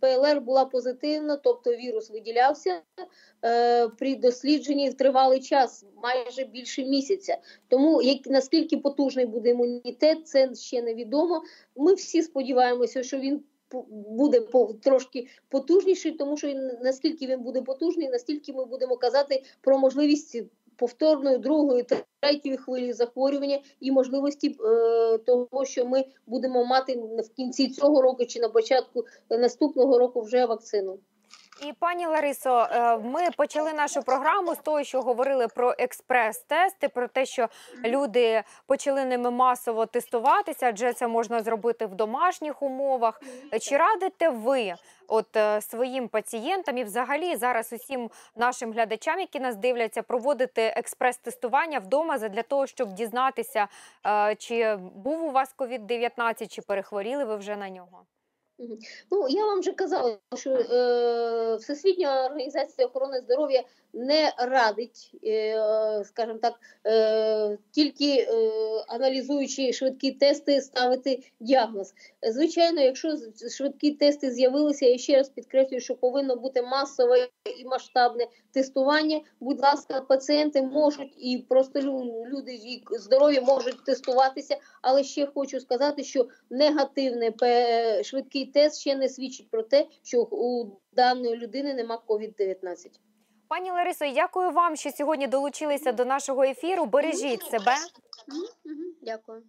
ПЛР 0.00 0.40
була 0.40 0.64
позитивна, 0.64 1.36
тобто 1.36 1.74
вірус 1.74 2.10
виділявся 2.10 2.80
при 3.98 4.16
дослідженні 4.16 4.90
в 4.90 4.94
тривалий 4.94 5.40
час, 5.40 5.84
майже 6.02 6.44
більше 6.44 6.84
місяця. 6.84 7.38
Тому 7.68 8.02
як 8.02 8.26
наскільки 8.26 8.76
потужний 8.76 9.26
буде 9.26 9.50
імунітет, 9.50 10.28
це 10.28 10.54
ще 10.54 10.82
невідомо. 10.82 11.42
Ми 11.76 11.94
всі 11.94 12.22
сподіваємося, 12.22 13.02
що 13.02 13.18
він 13.18 13.42
буде 13.90 14.40
трошки 14.82 15.26
потужніший, 15.48 16.12
тому 16.12 16.36
що 16.36 16.54
наскільки 16.82 17.26
він 17.26 17.40
буде 17.40 17.62
потужний, 17.62 18.08
настільки 18.08 18.52
ми 18.52 18.64
будемо 18.64 18.96
казати 18.96 19.42
про 19.60 19.78
можливість 19.78 20.42
повторної 20.76 21.38
другої, 21.38 21.86
третьої 22.20 22.56
хвилі 22.56 22.92
захворювання 22.92 23.60
і 23.80 23.92
можливості 23.92 24.48
е, 24.48 25.18
того, 25.18 25.64
що 25.64 25.86
ми 25.86 26.04
будемо 26.26 26.64
мати 26.64 26.94
в 26.96 27.28
кінці 27.36 27.68
цього 27.68 28.02
року 28.02 28.24
чи 28.24 28.40
на 28.40 28.48
початку 28.48 29.04
наступного 29.30 29.98
року 29.98 30.20
вже 30.20 30.46
вакцину. 30.46 30.98
І 31.62 31.72
пані 31.72 32.06
Ларисо, 32.06 32.68
е, 32.72 32.96
ми 32.98 33.30
почали 33.36 33.72
нашу 33.72 34.02
програму 34.02 34.54
з 34.54 34.58
того, 34.58 34.84
що 34.84 35.02
говорили 35.02 35.48
про 35.48 35.74
експрес-тести, 35.78 36.88
про 36.88 37.08
те, 37.08 37.26
що 37.26 37.48
люди 37.84 38.42
почали 38.66 39.04
ними 39.04 39.30
масово 39.30 39.86
тестуватися, 39.86 40.66
адже 40.66 40.92
це 40.92 41.08
можна 41.08 41.42
зробити 41.42 41.86
в 41.86 41.94
домашніх 41.94 42.62
умовах. 42.62 43.22
Чи 43.60 43.76
радите 43.76 44.28
ви 44.28 44.74
от 45.08 45.36
е, 45.36 45.60
своїм 45.60 46.08
пацієнтам 46.08 46.78
і 46.78 46.84
взагалі 46.84 47.36
зараз 47.36 47.72
усім 47.72 48.10
нашим 48.36 48.72
глядачам, 48.72 49.20
які 49.20 49.40
нас 49.40 49.56
дивляться, 49.56 50.02
проводити 50.02 50.62
експрес-тестування 50.76 51.78
вдома 51.78 52.18
для 52.18 52.42
того, 52.42 52.66
щоб 52.66 52.92
дізнатися, 52.92 53.68
е, 54.06 54.34
чи 54.34 54.76
був 54.76 55.24
у 55.24 55.30
вас 55.30 55.54
COVID-19, 55.58 56.48
чи 56.48 56.62
перехворіли 56.62 57.24
ви 57.24 57.36
вже 57.36 57.56
на 57.56 57.70
нього? 57.70 58.04
Ну, 59.10 59.28
я 59.28 59.46
вам 59.46 59.60
вже 59.60 59.72
казала, 59.72 60.18
що 60.34 60.50
е, 60.50 61.56
Всесвітня 61.56 62.24
організація 62.24 62.86
охорони 62.86 63.20
здоров'я 63.20 63.62
не 63.94 64.32
радить, 64.38 65.10
е, 65.24 66.04
скажімо 66.04 66.38
так, 66.42 66.60
е, 66.86 67.58
тільки 67.70 68.16
е, 68.18 68.26
аналізуючи 68.88 69.72
швидкі 69.72 70.12
тести, 70.12 70.60
ставити 70.60 71.22
діагноз. 71.40 71.94
Звичайно, 72.22 72.80
якщо 72.80 73.16
швидкі 73.56 73.92
тести 73.92 74.30
з'явилися, 74.30 74.86
я 74.86 74.98
ще 74.98 75.16
раз 75.16 75.28
підкреслюю, 75.28 75.80
що 75.80 75.96
повинно 75.96 76.36
бути 76.36 76.62
масове 76.62 77.28
і 77.60 77.64
масштабне 77.64 78.26
тестування. 78.52 79.20
Будь 79.40 79.60
ласка, 79.60 80.00
пацієнти 80.00 80.62
можуть 80.62 81.14
і 81.18 81.44
просто 81.48 81.80
люди 82.26 82.82
здорові 82.90 83.40
можуть 83.40 83.84
тестуватися, 83.84 84.56
але 84.82 85.04
ще 85.04 85.26
хочу 85.26 85.60
сказати, 85.60 86.04
що 86.04 86.28
негативний 86.50 87.32
швидкий 88.04 88.46
тест 88.46 88.80
ще 88.80 88.94
не 88.94 89.08
свідчить 89.08 89.50
про 89.50 89.62
те, 89.62 89.86
що 90.02 90.22
у 90.22 90.66
даної 90.92 91.36
людини 91.36 91.74
нема 91.74 92.02
COVID-19. 92.08 92.86
Пані 93.54 93.70
Ларисо, 93.70 94.12
дякую 94.14 94.50
вам, 94.50 94.76
що 94.76 94.90
сьогодні 94.90 95.26
долучилися 95.26 95.92
до 95.92 96.04
нашого 96.04 96.42
ефіру. 96.42 96.84
Бережіть 96.86 97.42
себе. 97.42 97.74
Дякую. 99.02 99.42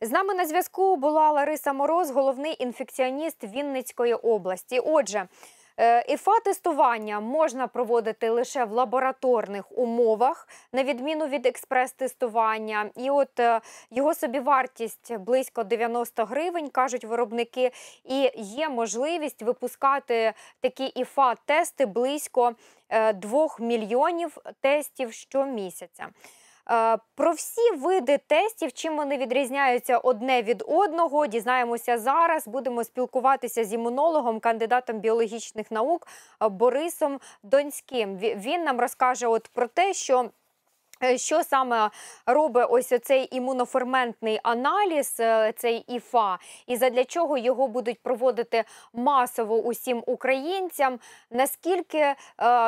З 0.00 0.10
нами 0.10 0.34
на 0.34 0.46
зв'язку 0.46 0.96
була 0.96 1.30
Лариса 1.30 1.72
Мороз, 1.72 2.10
головний 2.10 2.56
інфекціоніст 2.58 3.44
Вінницької 3.44 4.14
області. 4.14 4.80
Отже, 4.80 5.28
е, 5.76 6.14
ІФА-тестування 6.14 7.20
можна 7.20 7.66
проводити 7.66 8.30
лише 8.30 8.64
в 8.64 8.72
лабораторних 8.72 9.78
умовах, 9.78 10.48
на 10.72 10.84
відміну 10.84 11.26
від 11.26 11.46
експрес-тестування. 11.46 12.90
І 12.96 13.10
от 13.10 13.40
е, 13.40 13.60
його 13.90 14.14
собівартість 14.14 15.16
близько 15.16 15.64
90 15.64 16.24
гривень, 16.24 16.68
кажуть 16.70 17.04
виробники, 17.04 17.70
і 18.04 18.30
є 18.36 18.68
можливість 18.68 19.42
випускати 19.42 20.32
такі 20.60 20.92
ІФА-тести 20.96 21.86
близько 21.86 22.54
2 23.14 23.48
мільйонів 23.58 24.38
тестів 24.60 25.12
щомісяця. 25.12 26.08
Е, 26.70 26.98
Про 27.14 27.32
всі 27.32 27.70
види 27.70 28.18
тестів, 28.18 28.72
чим 28.72 28.96
вони 28.96 29.16
відрізняються 29.16 29.98
одне 29.98 30.42
від 30.42 30.64
одного, 30.66 31.26
дізнаємося 31.26 31.98
зараз. 31.98 32.48
Будемо 32.48 32.84
спілкуватися 32.84 33.64
з 33.64 33.72
імунологом, 33.72 34.40
кандидатом 34.40 35.00
біологічних 35.00 35.70
наук 35.70 36.06
е, 36.42 36.48
Борисом 36.48 37.20
Донським. 37.42 38.18
Він 38.18 38.64
нам 38.64 38.80
розкаже 38.80 39.26
от 39.26 39.48
про 39.48 39.66
те, 39.66 39.94
що. 39.94 40.30
Е, 41.02 41.18
Що 41.18 41.44
саме 41.44 41.90
робить 42.26 42.66
ось 42.70 42.92
цей 43.02 43.36
імуноферментний 43.36 44.40
аналіз, 44.42 45.16
е, 45.20 45.52
цей 45.56 45.78
ІФА, 45.78 46.38
і 46.66 46.76
задля 46.76 47.04
чого 47.04 47.38
його 47.38 47.68
будуть 47.68 48.02
проводити 48.02 48.64
масово 48.92 49.56
усім 49.56 50.02
українцям? 50.06 50.98
Наскільки 51.30 51.98
е, 51.98 52.14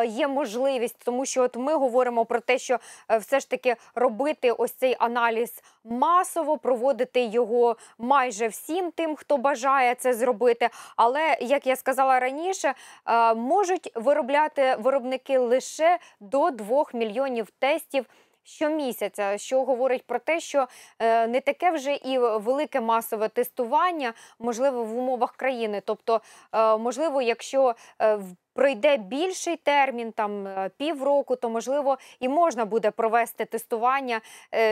є 0.07 0.29
можливість, 0.29 0.97
тому 1.05 1.27
що 1.27 1.43
от 1.43 1.57
ми 1.57 1.75
говоримо 1.75 2.25
про 2.25 2.40
те, 2.40 2.59
що 2.59 2.79
е, 3.09 3.19
все 3.19 3.40
ж 3.40 3.51
таки 3.51 3.77
робити 3.95 4.51
ось 4.51 4.73
цей 4.73 4.97
аналіз 4.99 5.62
масово, 5.85 6.59
проводити 6.59 7.21
його 7.21 7.77
майже 7.99 8.49
всім 8.49 8.90
тим, 8.90 9.16
хто 9.16 9.37
бажає 9.37 9.95
це 9.95 10.14
зробити. 10.14 10.69
Але 10.97 11.37
як 11.40 11.66
я 11.66 11.77
сказала 11.77 12.21
раніше, 12.21 12.75
е, 13.07 13.35
можуть 13.35 13.93
виробляти 13.95 14.77
виробники 14.79 15.38
лише 15.38 15.99
до 16.21 16.51
2 16.51 16.85
мільйонів 16.95 17.51
тестів. 17.59 18.07
Щомісяця, 18.42 19.38
що 19.38 19.64
говорить 19.64 20.07
про 20.07 20.18
те, 20.18 20.40
що 20.40 20.66
е, 20.98 21.26
не 21.26 21.40
таке 21.40 21.70
вже 21.70 21.94
і 21.94 22.18
велике 22.18 22.81
масове 22.81 23.29
тестування, 23.29 24.12
можливо, 24.38 24.85
в 24.85 24.98
умовах 24.98 25.33
країни. 25.37 25.83
Тобто, 25.85 26.20
е, 26.53 26.76
можливо, 26.76 27.22
якщо 27.22 27.74
е, 28.03 28.18
пройде 28.55 28.96
більший 28.96 29.57
термін, 29.57 30.12
там 30.12 30.48
півроку, 30.76 31.37
то 31.37 31.50
можливо 31.50 31.98
і 32.20 32.29
можна 32.29 32.64
буде 32.64 32.90
провести 32.90 33.44
тестування 33.44 34.20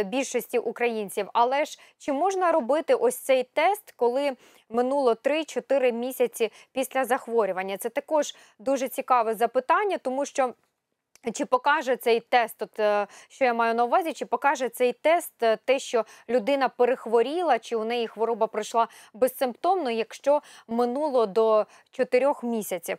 більшості 0.04 0.58
українців. 0.58 1.28
Але 1.32 1.64
ж 1.64 1.78
чи 1.98 2.12
можна 2.12 2.52
робити 2.52 2.94
ось 2.94 3.16
цей 3.16 3.42
тест, 3.42 3.92
коли 3.96 4.36
минуло 4.70 5.12
3-4 5.12 5.92
місяці 5.92 6.52
після 6.72 7.04
захворювання? 7.04 7.76
Це 7.76 7.88
також 7.88 8.34
дуже 8.58 8.88
цікаве 8.88 9.34
запитання, 9.34 9.98
тому 9.98 10.24
що. 10.24 10.54
Чи 11.34 11.44
покаже 11.44 11.96
цей 11.96 12.20
тест, 12.20 12.62
от, 12.62 12.80
е, 12.80 13.06
що 13.28 13.44
я 13.44 13.54
маю 13.54 13.74
на 13.74 13.84
увазі, 13.84 14.12
чи 14.12 14.26
покаже 14.26 14.68
цей 14.68 14.92
тест 14.92 15.42
е, 15.42 15.56
те, 15.64 15.78
що 15.78 16.04
людина 16.28 16.68
перехворіла, 16.68 17.58
чи 17.58 17.76
у 17.76 17.84
неї 17.84 18.06
хвороба 18.06 18.46
пройшла 18.46 18.88
безсимптомно, 19.14 19.90
якщо 19.90 20.42
минуло 20.68 21.26
до 21.26 21.66
4 21.90 22.32
місяців? 22.42 22.98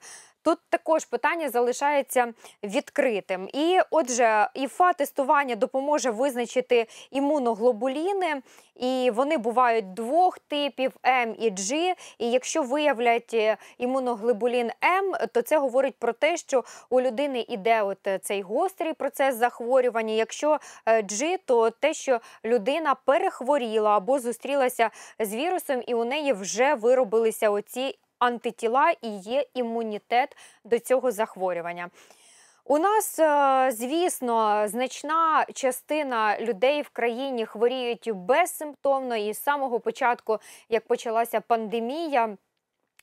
Тут 0.50 0.60
також 0.70 1.06
питання 1.06 1.50
залишається 1.50 2.34
відкритим. 2.64 3.50
І 3.54 3.80
отже, 3.92 4.50
ІФА 4.54 4.94
тестування 4.94 5.56
допоможе 5.56 6.12
визначити 6.12 6.88
імуноглобуліни, 7.12 8.42
і 8.76 9.12
вони 9.14 9.38
бувають 9.38 9.94
двох 9.94 10.40
типів 10.40 10.92
М 11.06 11.36
і 11.40 11.52
G. 11.52 11.94
І 12.18 12.32
якщо 12.32 12.64
виявлять 12.64 13.34
е, 13.34 13.58
імуноглобулін 13.78 14.72
М, 14.84 15.14
то 15.34 15.42
це 15.42 15.58
говорить 15.58 15.96
про 16.00 16.14
те, 16.14 16.38
що 16.38 16.64
у 16.90 17.02
людини 17.02 17.46
іде 17.50 17.82
от 17.82 18.08
е, 18.08 18.20
цей 18.20 18.42
гострий 18.42 18.94
процес 18.94 19.36
захворювання. 19.36 20.14
Якщо 20.14 20.60
е, 20.86 21.02
G, 21.02 21.38
то 21.46 21.70
те, 21.70 21.94
що 21.94 22.20
людина 22.46 22.96
перехворіла 23.06 23.98
або 23.98 24.20
зустрілася 24.20 24.90
з 25.20 25.36
вірусом, 25.36 25.84
і 25.88 25.94
у 25.94 26.06
неї 26.06 26.34
вже 26.34 26.74
виробилися 26.74 27.50
оці 27.50 27.96
антитіла 28.20 28.92
і 29.02 29.10
є 29.18 29.46
імунітет 29.54 30.38
до 30.64 30.80
цього 30.80 31.12
захворювання. 31.12 31.90
У 32.66 32.78
нас, 32.78 33.20
е, 33.20 33.72
звісно, 33.72 34.68
значна 34.68 35.46
частина 35.54 36.40
людей 36.40 36.82
в 36.82 36.90
країні 36.90 37.46
хворіють 37.46 38.12
безсимптомно, 38.14 39.16
і 39.16 39.34
з 39.34 39.44
самого 39.44 39.80
початку, 39.80 40.40
як 40.70 40.88
почалася 40.88 41.42
пандемія. 41.42 42.38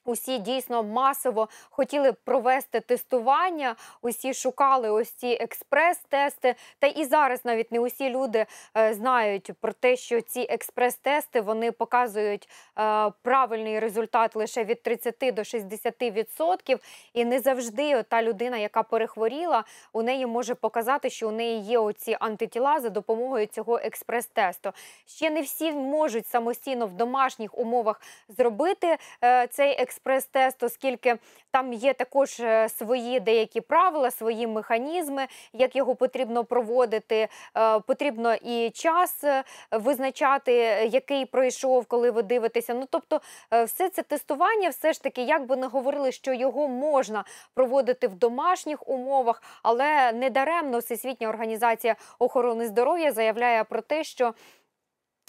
Усі 0.06 0.38
дійсно 0.38 0.82
масово 0.82 1.48
хотіли 1.70 2.12
провести 2.12 2.80
тестування, 2.80 3.76
усі 4.02 4.34
шукали 4.34 4.90
ось 4.90 5.10
ці 5.10 5.38
експрес-тести. 5.40 6.54
Та 6.78 6.86
і 6.86 7.04
зараз 7.04 7.44
навіть 7.44 7.72
не 7.72 7.80
усі 7.80 8.10
люди 8.10 8.46
е, 8.76 8.94
знають 8.94 9.50
про 9.60 9.72
те, 9.72 9.96
що 9.96 10.20
ці 10.20 10.40
експрес-тести 10.50 11.40
вони 11.40 11.72
показують 11.72 12.48
е, 12.78 13.10
правильний 13.22 13.78
результат 13.78 14.36
лише 14.36 14.64
від 14.64 14.82
30 14.82 15.14
до 15.18 15.42
60%. 15.42 16.78
І 17.12 17.24
не 17.24 17.40
завжди 17.40 18.02
та 18.02 18.22
людина, 18.22 18.56
яка 18.56 18.82
перехворіла, 18.82 19.64
у 19.92 20.02
неї 20.02 20.26
може 20.26 20.54
показати, 20.54 21.10
що 21.10 21.28
у 21.28 21.32
неї 21.32 21.60
є 21.60 21.78
оці 21.78 22.16
антитіла 22.20 22.80
за 22.80 22.88
допомогою 22.88 23.46
цього 23.46 23.78
експрес-тесту. 23.78 24.72
Ще 25.06 25.30
не 25.30 25.40
всі 25.40 25.72
можуть 25.72 26.26
самостійно 26.26 26.86
в 26.86 26.92
домашніх 26.92 27.58
умовах 27.58 28.00
зробити 28.28 28.96
е, 29.24 29.46
цей 29.46 29.82
експрес-тест, 29.96 30.62
оскільки 30.62 31.16
там 31.50 31.72
є 31.72 31.94
також 31.94 32.40
е, 32.40 32.68
свої 32.68 33.20
деякі 33.20 33.60
правила, 33.60 34.10
свої 34.10 34.46
механізми, 34.46 35.26
як 35.52 35.76
його 35.76 35.94
потрібно 35.94 36.44
проводити. 36.44 37.28
Е, 37.56 37.80
Потрібно 37.80 38.34
і 38.34 38.70
час 38.70 39.24
е, 39.24 39.44
визначати, 39.70 40.52
який 40.90 41.26
пройшов, 41.26 41.86
коли 41.86 42.10
ви 42.10 42.22
дивитеся. 42.22 42.74
Ну 42.74 42.86
тобто, 42.90 43.20
все 43.64 43.88
це 43.88 44.02
тестування, 44.02 44.68
все 44.68 44.92
ж 44.92 45.02
таки, 45.02 45.22
як 45.22 45.46
би 45.46 45.56
не 45.56 45.66
говорили, 45.66 46.12
що 46.12 46.32
його 46.32 46.68
можна 46.68 47.24
проводити 47.54 48.08
в 48.08 48.14
домашніх 48.14 48.88
умовах, 48.88 49.42
але 49.62 50.12
недаремно 50.12 50.78
Всесвітня 50.78 51.28
організація 51.28 51.96
охорони 52.18 52.66
здоров'я 52.66 53.12
заявляє 53.12 53.64
про 53.64 53.80
те, 53.80 54.04
що 54.04 54.34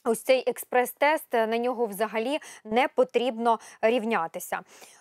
Ось 0.07 0.21
цей 0.21 0.43
експрес-тест 0.49 1.33
на 1.33 1.57
нього 1.57 1.85
взагалі 1.85 2.39
не 2.63 2.87
потрібно 2.87 3.59
рівнятися. 3.81 4.59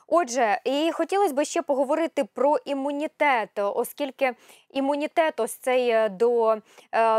Отже, 0.08 0.60
і 0.64 0.90
хотілося 0.92 1.34
б 1.34 1.44
ще 1.44 1.62
поговорити 1.62 2.24
про 2.24 2.56
імунітет, 2.64 3.50
оскільки 3.54 4.34
імунітет 4.70 5.40
ось 5.40 5.52
цей 5.52 5.90
е, 5.90 6.08
до 6.08 6.52
е, 6.52 6.60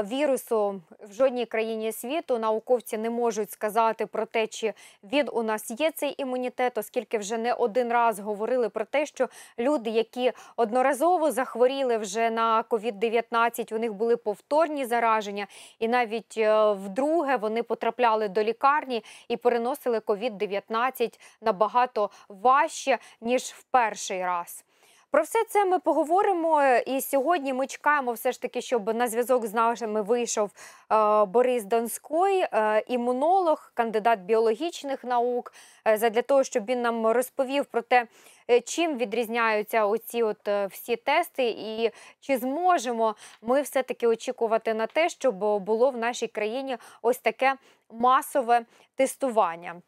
вірусу 0.04 0.82
в 1.10 1.14
жодній 1.14 1.46
країні 1.46 1.92
світу 1.92 2.38
науковці 2.38 2.98
не 2.98 3.10
можуть 3.10 3.52
сказати 3.52 4.06
про 4.06 4.26
те, 4.26 4.48
чи 4.48 4.74
він 5.04 5.30
у 5.34 5.44
нас 5.44 5.80
є 5.80 5.92
цей 5.92 6.16
імунітет, 6.18 6.78
оскільки 6.78 7.18
вже 7.18 7.38
не 7.38 7.54
один 7.54 7.94
раз 7.94 8.20
говорили 8.20 8.70
про 8.70 8.86
те, 8.86 9.06
що 9.06 9.30
люди, 9.60 9.90
які 9.90 10.32
одноразово 10.56 11.32
захворіли 11.32 11.98
вже 11.98 12.30
на 12.30 12.64
COVID-19, 12.70 13.76
у 13.76 13.80
них 13.80 13.94
були 13.94 14.18
повторні 14.18 14.86
зараження, 14.86 15.48
і 15.80 15.88
навіть 15.88 16.36
е, 16.38 16.72
вдруге 16.72 17.36
вони 17.36 17.64
потрапляли 17.64 18.28
до 18.28 18.44
лікарні 18.44 19.04
і 19.28 19.38
переносили 19.38 20.00
COVID-19 20.00 21.20
набагато 21.42 22.10
важче, 22.30 22.77
ніж 23.22 23.42
в 23.42 23.64
перший 23.64 24.26
раз. 24.26 24.64
Про 25.12 25.24
все 25.24 25.44
це 25.44 25.66
ми 25.66 25.80
поговоримо. 25.80 26.64
І 26.86 27.02
сьогодні 27.02 27.54
ми 27.54 27.68
чекаємо 27.68 28.14
все 28.14 28.32
ж 28.32 28.42
таки, 28.42 28.62
щоб 28.62 28.96
на 28.96 29.08
зв'язок 29.08 29.46
з 29.46 29.54
нами 29.54 30.02
вийшов 30.02 30.52
е, 30.92 31.26
Борис 31.26 31.64
Донской, 31.64 32.40
е, 32.40 32.84
імунолог, 32.88 33.72
кандидат 33.74 34.20
біологічних 34.20 35.04
наук, 35.04 35.54
е, 35.88 35.98
задля 35.98 36.22
того, 36.22 36.44
щоб 36.44 36.66
він 36.66 36.82
нам 36.82 37.08
розповів 37.08 37.66
про 37.66 37.82
те, 37.82 38.08
е, 38.50 38.62
чим 38.62 38.98
відрізняються 38.98 39.86
оці 39.86 40.24
от 40.24 40.48
е, 40.48 40.68
всі 40.68 40.96
тести, 40.96 41.44
і 41.50 41.92
чи 42.20 42.38
зможемо 42.38 43.16
ми 43.42 43.62
все-таки 43.62 44.08
очікувати 44.08 44.74
на 44.74 44.88
те, 44.88 45.10
щоб 45.10 45.36
було 45.60 45.92
в 45.92 45.98
нашій 45.98 46.28
країні 46.28 46.78
ось 47.02 47.18
таке 47.18 47.56
масове 47.90 48.66
тестування. 48.96 49.82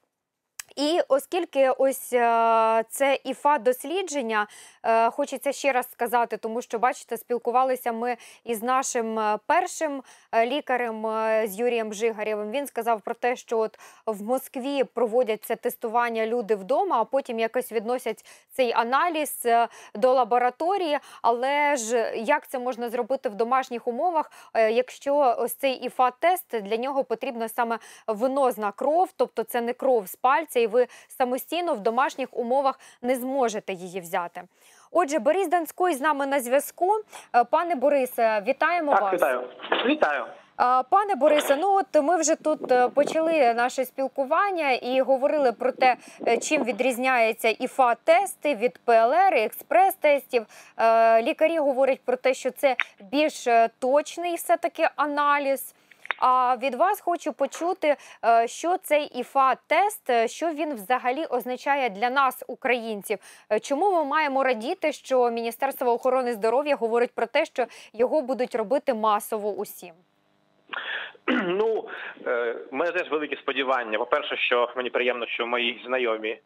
І 0.80 1.00
оскільки 1.08 1.70
ось 1.70 2.14
е, 2.14 2.84
це 2.90 3.20
іфа 3.24 3.58
дослідження, 3.58 4.48
е, 4.84 5.10
хочеться 5.10 5.52
ще 5.52 5.72
раз 5.72 5.92
сказати, 5.92 6.38
тому 6.38 6.62
що 6.62 6.80
бачите, 6.80 7.18
спілкувалися 7.18 7.92
ми 7.92 8.18
із 8.44 8.64
нашим 8.64 9.20
е, 9.20 9.40
першим 9.46 10.04
лікарем 10.46 11.02
з 11.48 11.60
Юрієм 11.60 11.94
Жигарєвим. 11.94 12.52
Він 12.52 12.68
сказав 12.68 13.02
про 13.02 13.14
те, 13.14 13.36
що 13.36 13.60
от 13.60 13.80
в 14.06 14.24
Москві 14.24 14.84
проводять 14.84 15.44
це 15.44 15.56
тестування 15.56 16.26
люди 16.26 16.56
вдома, 16.56 17.02
а 17.02 17.04
потім 17.04 17.40
якось 17.40 17.72
відносять 17.72 18.26
цей 18.52 18.74
аналіз 18.74 19.48
до 19.96 20.14
лабораторії. 20.14 21.00
Але 21.22 21.76
ж 21.76 22.14
як 22.16 22.48
це 22.48 22.60
можна 22.60 22.90
зробити 22.90 23.30
в 23.30 23.36
домашніх 23.36 23.88
умовах, 23.88 24.32
якщо 24.56 25.36
ось 25.40 25.54
цей 25.54 25.90
іфа-тест 25.90 26.62
для 26.62 26.78
нього 26.78 27.04
потрібна 27.04 27.50
саме 27.50 27.80
венозна 28.08 28.72
кров, 28.72 29.10
тобто 29.18 29.44
це 29.44 29.62
не 29.62 29.74
кров 29.74 30.08
з 30.08 30.16
пальця, 30.16 30.60
і 30.60 30.69
ви 30.70 30.88
самостійно 31.18 31.74
в 31.74 31.80
домашніх 31.80 32.30
умовах 32.32 32.80
не 33.02 33.16
зможете 33.16 33.74
її 33.74 34.00
взяти. 34.02 34.42
Отже, 34.92 35.20
Борис 35.20 35.48
Данський 35.48 35.94
з 35.94 36.02
нами 36.02 36.26
на 36.26 36.40
зв'язку. 36.40 36.96
Е, 37.36 37.44
Пане 37.44 37.76
Борисе, 37.76 38.44
вітаємо 38.48 38.92
Так, 38.92 39.02
вас. 39.02 39.14
вітаю. 39.14 39.42
Вітаю. 39.86 40.26
Пане 40.90 41.16
Борисе, 41.16 41.56
ну 41.56 41.74
от 41.76 42.04
ми 42.04 42.18
вже 42.18 42.36
тут 42.36 42.72
е, 42.72 42.90
почали 42.90 43.54
наше 43.54 43.86
спілкування 43.86 44.72
і 44.72 45.02
говорили 45.02 45.52
про 45.52 45.72
те, 45.72 45.96
е, 46.28 46.38
чим 46.38 46.64
відрізняється 46.64 47.50
ІФА-тести 47.50 48.56
від 48.56 48.78
ПЛР, 48.86 49.34
і 49.36 49.40
експрес-тестів. 49.48 50.46
Е, 50.78 51.22
Лікарі 51.22 51.60
говорять 51.60 52.02
про 52.06 52.16
те, 52.16 52.34
що 52.34 52.52
це 52.52 52.76
більш 53.12 53.48
е, 53.48 53.70
точний 53.80 54.36
все-таки 54.36 54.90
аналіз. 54.96 55.74
А 56.20 56.58
від 56.64 56.76
вас 56.76 57.02
хочу 57.02 57.34
почути, 57.34 57.96
е, 58.26 58.48
що 58.48 58.78
цей 58.78 59.22
ІФА-тест, 59.22 60.10
е, 60.10 60.28
що 60.28 60.54
він 60.54 60.74
взагалі 60.74 61.26
означає 61.26 61.90
для 61.90 62.10
нас, 62.10 62.44
українців. 62.48 63.18
Е, 63.52 63.60
Чому 63.60 63.92
ми 63.92 64.04
маємо 64.04 64.44
радіти, 64.44 64.92
що 64.92 65.32
Міністерство 65.32 65.92
охорони 65.92 66.34
здоров'я 66.34 66.76
говорить 66.76 67.16
про 67.16 67.26
те, 67.26 67.46
що 67.46 67.66
його 67.94 68.22
будуть 68.22 68.56
робити 68.56 68.94
масово 68.94 69.52
усім? 69.52 69.94
Ну, 71.46 71.88
в 72.26 72.76
мене 72.76 72.92
теж 72.92 73.12
великі 73.12 73.36
сподівання. 73.36 73.98
По-перше, 73.98 74.38
що 74.38 74.74
мені 74.76 74.90
приємно, 74.90 75.28
що 75.28 75.48
мої 75.48 75.82
знайомі 75.86 76.40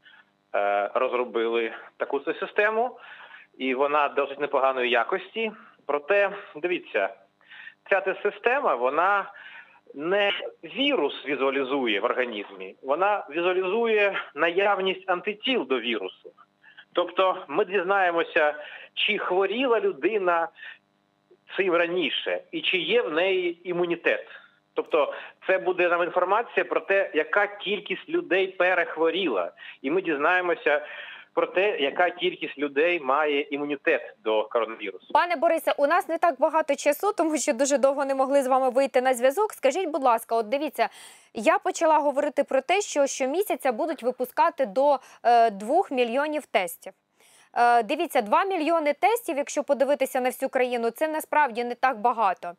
розробили 0.94 1.72
таку 1.98 2.20
систему, 2.20 3.00
і 3.58 3.74
вона 3.74 4.10
досить 4.10 4.40
непоганої 4.40 4.90
якості. 4.90 5.52
Проте, 5.86 6.30
дивіться, 6.56 7.10
ця 7.90 8.02
тест-система, 8.02 8.76
вона 8.76 9.32
не 9.94 10.32
вірус 10.64 11.26
візуалізує 11.26 12.00
в 12.00 12.06
організмі, 12.06 12.76
вона 12.84 13.28
візуалізує 13.30 14.20
наявність 14.36 15.10
антитіл 15.10 15.68
до 15.68 15.80
вірусу. 15.80 16.32
Тобто 16.94 17.46
ми 17.48 17.66
дізнаємося, 17.66 18.56
чи 18.94 19.18
хворіла 19.18 19.80
людина 19.80 20.48
цим 21.58 21.74
раніше, 21.74 22.42
і 22.52 22.62
чи 22.62 22.78
є 22.78 23.02
в 23.02 23.14
неї 23.14 23.70
імунітет. 23.70 24.28
Тобто, 24.74 25.14
це 25.48 25.58
буде 25.58 25.90
нам 25.90 26.04
інформація 26.04 26.66
про 26.66 26.80
те, 26.80 27.12
яка 27.14 27.48
кількість 27.48 28.10
людей 28.10 28.48
перехворіла, 28.48 29.52
і 29.82 29.92
ми 29.92 30.02
дізнаємося 30.02 30.82
про 31.34 31.48
те, 31.48 31.78
яка 31.80 32.10
кількість 32.10 32.58
людей 32.58 33.00
має 33.00 33.42
імунітет 33.42 34.16
до 34.24 34.44
коронавірусу. 34.44 35.14
Пане 35.14 35.36
Борисе, 35.36 35.74
у 35.78 35.88
нас 35.88 36.08
не 36.08 36.18
так 36.18 36.36
багато 36.40 36.76
часу, 36.76 37.14
тому 37.14 37.38
що 37.38 37.54
дуже 37.54 37.78
довго 37.78 38.06
не 38.06 38.16
могли 38.16 38.44
з 38.44 38.48
вами 38.48 38.70
вийти 38.70 39.02
на 39.02 39.14
зв'язок. 39.14 39.54
Скажіть, 39.54 39.90
будь 39.90 40.04
ласка, 40.04 40.36
от 40.36 40.50
дивіться, 40.50 40.90
я 41.34 41.60
почала 41.60 42.00
говорити 42.00 42.44
про 42.44 42.62
те, 42.62 42.82
що 42.82 43.08
щомісяця 43.08 43.72
будуть 43.72 44.04
випускати 44.04 44.66
до 44.66 45.00
е, 45.24 45.50
2 45.50 45.84
мільйонів 45.92 46.46
тестів. 46.46 46.94
Е, 47.54 47.84
дивіться, 47.84 48.22
2 48.22 48.46
мільйони 48.46 48.94
тестів, 48.94 49.38
якщо 49.38 49.64
подивитися 49.64 50.22
на 50.22 50.30
всю 50.30 50.50
країну, 50.50 50.90
це 50.90 51.08
насправді 51.08 51.64
не 51.64 51.76
так 51.76 52.00
багато. 52.00 52.54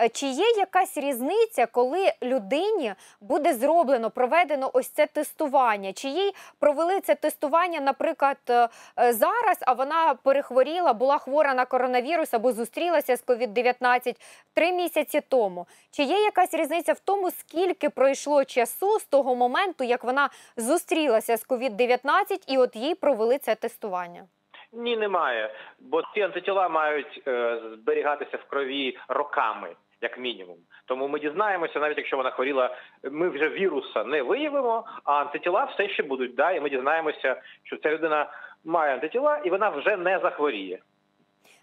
Е, 0.00 0.08
Чи 0.08 0.26
є 0.26 0.44
якась 0.56 0.96
різниця, 0.96 1.66
коли 1.66 2.12
людині 2.22 2.94
буде 3.20 3.54
зроблено, 3.54 4.10
проведено 4.10 4.70
ось 4.72 4.88
це 4.88 5.06
тестування? 5.06 5.92
Чи 5.92 6.08
їй 6.08 6.32
провели 6.58 7.00
це 7.00 7.14
тестування, 7.14 7.80
наприклад, 7.80 8.36
е, 8.50 8.68
е, 8.98 9.12
зараз, 9.12 9.58
а 9.60 9.72
вона 9.72 10.14
перехворіла, 10.14 10.92
була 10.92 11.18
хвора 11.18 11.54
на 11.54 11.64
коронавірус 11.64 12.34
або 12.34 12.52
зустрілася 12.52 13.16
з 13.16 13.26
COVID-19 13.26 14.16
три 14.54 14.72
місяці 14.72 15.20
тому? 15.28 15.66
Чи 15.90 16.02
є 16.02 16.18
якась 16.18 16.54
різниця 16.54 16.92
в 16.92 17.00
тому, 17.00 17.30
скільки 17.30 17.90
пройшло 17.90 18.44
часу 18.44 18.98
з 18.98 19.04
того 19.04 19.34
моменту, 19.34 19.84
як 19.84 20.04
вона 20.04 20.30
зустрілася 20.56 21.36
з 21.36 21.46
COVID-19 21.46 22.44
і 22.46 22.58
от 22.58 22.76
їй 22.76 22.94
провели 22.94 23.38
це 23.38 23.54
тестування? 23.54 24.24
Ні, 24.72 24.96
немає, 24.96 25.54
бо 25.80 26.02
ці 26.14 26.20
антитіла 26.20 26.68
мають 26.68 27.22
е, 27.28 27.60
зберігатися 27.72 28.36
в 28.36 28.44
крові 28.44 28.98
роками, 29.08 29.68
як 30.02 30.18
мінімум. 30.18 30.56
Тому 30.86 31.08
ми 31.08 31.20
дізнаємося, 31.20 31.80
навіть 31.80 31.98
якщо 31.98 32.16
вона 32.16 32.30
хворіла, 32.30 32.76
ми 33.10 33.28
вже 33.28 33.48
віруса 33.48 34.04
не 34.04 34.22
виявимо, 34.22 34.84
а 35.04 35.12
антитіла 35.12 35.64
все 35.64 35.88
ще 35.88 36.02
будуть. 36.02 36.34
Да, 36.34 36.52
і 36.52 36.60
ми 36.60 36.70
дізнаємося, 36.70 37.42
що 37.64 37.76
ця 37.76 37.90
людина 37.90 38.30
має 38.64 38.94
антитіла, 38.94 39.38
і 39.44 39.50
вона 39.50 39.68
вже 39.68 39.96
не 39.96 40.18
захворіє. 40.18 40.78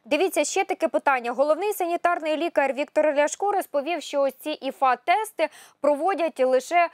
Дивіться, 0.10 0.44
ще 0.44 0.64
таке 0.64 0.88
питання. 0.88 1.32
Головний 1.32 1.74
санітарний 1.74 2.38
лікар 2.38 2.74
Віктор 2.74 3.16
Ляшко 3.16 3.52
розповів, 3.52 4.02
що 4.02 4.22
ось 4.22 4.38
ці 4.38 4.50
ІФА-тести 4.50 5.50
проводять 5.82 6.40
лише 6.40 6.76
е, 6.76 6.90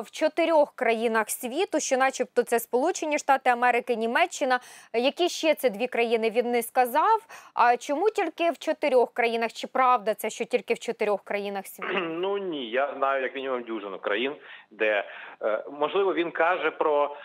в 0.00 0.10
чотирьох 0.10 0.74
країнах 0.74 1.30
світу, 1.30 1.80
що, 1.80 1.96
начебто, 1.96 2.42
це 2.42 2.60
Сполучені 2.60 3.18
Штати 3.18 3.50
Америки, 3.50 3.96
Німеччина. 3.96 4.60
Які 4.92 5.28
ще 5.28 5.54
це 5.54 5.70
дві 5.70 5.86
країни 5.86 6.30
він 6.30 6.50
не 6.50 6.62
сказав. 6.62 7.18
А 7.54 7.76
чому 7.76 8.10
тільки 8.10 8.50
в 8.50 8.58
чотирьох 8.58 9.12
країнах? 9.12 9.52
Чи 9.52 9.66
правда 9.66 10.14
це, 10.14 10.30
що 10.30 10.44
тільки 10.44 10.74
в 10.74 10.78
чотирьох 10.78 11.24
країнах 11.24 11.66
світу? 11.66 11.88
Ну 12.20 12.38
ні, 12.38 12.70
я 12.70 12.94
знаю 12.96 13.22
як 13.22 13.34
мінімум 13.34 13.62
дюжину 13.62 13.98
країн, 13.98 14.32
де 14.70 15.04
е, 15.42 15.64
можливо 15.72 16.14
він 16.14 16.30
каже 16.30 16.70
про 16.70 17.16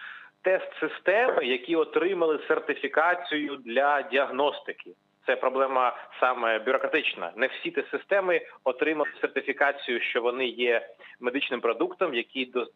тест-системи, 0.41 1.45
які 1.45 1.75
отримали 1.75 2.39
сертифікацію 2.47 3.55
для 3.55 4.01
діагностики. 4.01 4.91
Це 5.25 5.35
проблема 5.35 5.97
саме 6.19 6.59
бюрократична. 6.59 7.31
Не 7.35 7.47
всі 7.47 7.71
ті 7.71 7.83
системи 7.91 8.41
отримали 8.63 9.09
сертифікацію, 9.21 10.01
що 10.01 10.21
вони 10.21 10.45
є 10.45 10.89
медичним 11.19 11.61
продуктом, 11.61 12.13
який 12.13 12.51
доз- 12.51 12.71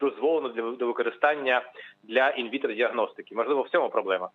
дозволено 0.00 0.48
для 0.48 0.86
використання 0.86 1.62
для 2.02 2.28
інвітер 2.28 2.74
діагностики. 2.74 3.34
Можливо, 3.34 3.62
в 3.62 3.68
цьому 3.68 3.90
проблема. 3.90 4.30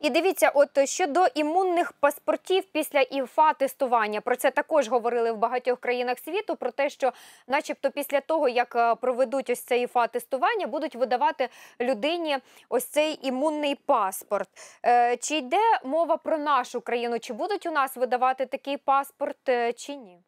І 0.00 0.10
дивіться, 0.10 0.52
от 0.54 0.88
щодо 0.88 1.20
імунних 1.34 1.92
паспортів 1.92 2.64
після 2.72 3.00
ІФА-тестування, 3.00 4.20
про 4.20 4.36
це 4.36 4.50
також 4.50 4.88
говорили 4.88 5.32
в 5.32 5.36
багатьох 5.36 5.80
країнах 5.80 6.18
світу. 6.18 6.56
Про 6.56 6.70
те, 6.70 6.90
що, 6.90 7.12
начебто, 7.48 7.90
після 7.90 8.20
того 8.20 8.48
як 8.48 8.76
е, 8.76 8.94
проведуть 8.94 9.50
ось 9.50 9.60
це 9.60 9.78
ІФА-тестування, 9.78 10.66
будуть 10.66 10.96
видавати 10.96 11.48
людині 11.80 12.38
ось 12.68 12.86
цей 12.86 13.18
імунний 13.22 13.74
паспорт. 13.74 14.48
Е, 14.86 15.16
Чи 15.16 15.36
йде 15.36 15.78
мова 15.84 16.16
про 16.16 16.38
нашу 16.38 16.80
країну? 16.80 17.18
Чи 17.18 17.32
будуть 17.32 17.66
у 17.66 17.70
нас 17.70 17.96
видавати 17.96 18.46
такий 18.46 18.76
паспорт, 18.76 19.48
е, 19.48 19.72
чи 19.72 19.96
ні? 19.96 20.18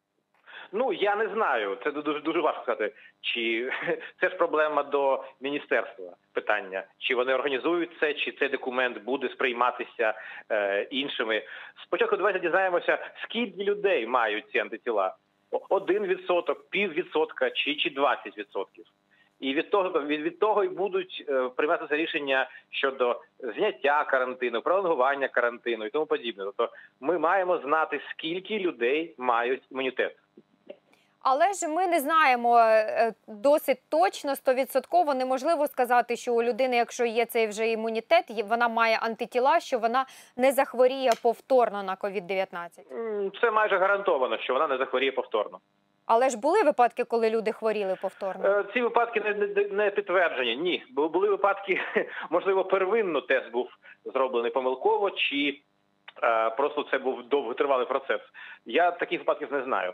Ну 0.73 0.93
я 0.93 1.17
не 1.17 1.29
знаю. 1.35 1.79
Це 1.85 1.91
дуже 1.91 2.21
дуже 2.21 2.41
важко 2.41 2.63
сказати. 2.63 2.93
Чи 3.35 3.73
це 4.21 4.29
ж 4.29 4.37
проблема 4.37 4.83
до 4.83 5.25
міністерства 5.41 6.13
питання, 6.33 6.85
чи 6.99 7.15
вони 7.15 7.35
організують 7.35 7.91
це, 8.01 8.15
чи 8.15 8.33
цей 8.33 8.49
документ 8.49 9.03
буде 9.03 9.29
сприйматися 9.29 10.15
е, 10.51 10.83
іншими. 10.83 11.43
Спочатку 11.83 12.17
давайте 12.17 12.41
дізнаємося, 12.41 12.99
скільки 13.23 13.65
людей 13.65 14.07
мають 14.07 14.45
ці 14.53 14.59
антитіла. 14.59 15.15
Один 15.69 16.07
відсоток, 16.07 16.71
піввідсотка 16.71 17.51
чи 17.51 17.75
чи 17.75 17.91
20 17.91 18.39
відсотків. 18.39 18.85
І 19.41 19.55
від 19.55 19.71
того 19.71 20.03
від, 20.03 20.21
від 20.21 20.39
того 20.39 20.65
і 20.65 20.69
будуть 20.69 21.25
е, 21.29 21.49
прийматися 21.57 21.97
рішення 21.97 22.51
щодо 22.71 23.21
зняття 23.39 24.05
карантину, 24.05 24.63
пролонгування 24.63 25.29
карантину 25.29 25.85
і 25.85 25.91
тому 25.91 26.07
подібне. 26.07 26.45
Тобто 26.45 26.69
ми 27.01 27.19
маємо 27.19 27.59
знати, 27.59 28.01
скільки 28.11 28.59
людей 28.59 29.15
мають 29.19 29.63
імунітет. 29.71 30.17
Але 31.29 31.53
ж 31.53 31.69
ми 31.69 31.87
не 31.87 32.01
знаємо 32.01 32.59
е, 32.59 33.13
досить 33.29 33.79
точно, 33.91 34.37
стовідсотково 34.37 35.15
неможливо 35.15 35.67
сказати, 35.67 36.17
що 36.17 36.35
у 36.35 36.43
людини, 36.43 36.77
якщо 36.77 37.05
є 37.05 37.25
цей 37.25 37.47
вже 37.47 37.71
імунітет, 37.71 38.25
вона 38.45 38.69
має 38.69 38.99
антитіла, 39.03 39.61
що 39.61 39.79
вона 39.79 40.07
не 40.37 40.53
захворіє 40.53 41.11
повторно 41.23 41.83
на 41.83 41.95
COVID-19. 41.97 43.41
Це 43.41 43.51
майже 43.51 43.79
гарантовано, 43.79 44.39
що 44.39 44.53
вона 44.53 44.67
не 44.69 44.77
захворіє 44.77 45.13
повторно. 45.13 45.59
Але 46.07 46.29
ж 46.29 46.39
були 46.39 46.63
випадки, 46.63 47.05
коли 47.05 47.31
люди 47.31 47.53
хворіли 47.53 47.97
повторно. 48.03 48.49
Е, 48.49 48.65
Ці 48.75 48.81
випадки 48.81 49.21
не, 49.21 49.35
не, 49.35 49.69
не 49.69 49.91
підтверджені. 49.91 50.57
Ні, 50.57 50.85
Бу- 50.91 51.09
були 51.09 51.29
випадки, 51.29 51.81
можливо, 52.31 52.65
первинно 52.65 53.21
тест 53.21 53.51
був 53.51 53.69
зроблений 54.05 54.51
помилково, 54.51 55.11
чи 55.11 55.61
е, 56.23 56.51
просто 56.51 56.87
це 56.91 56.99
був 56.99 57.23
довготривалий 57.29 57.87
процес. 57.87 58.21
Я 58.67 58.91
таких 58.91 59.21
випадків 59.21 59.53
не 59.53 59.63
знаю. 59.63 59.93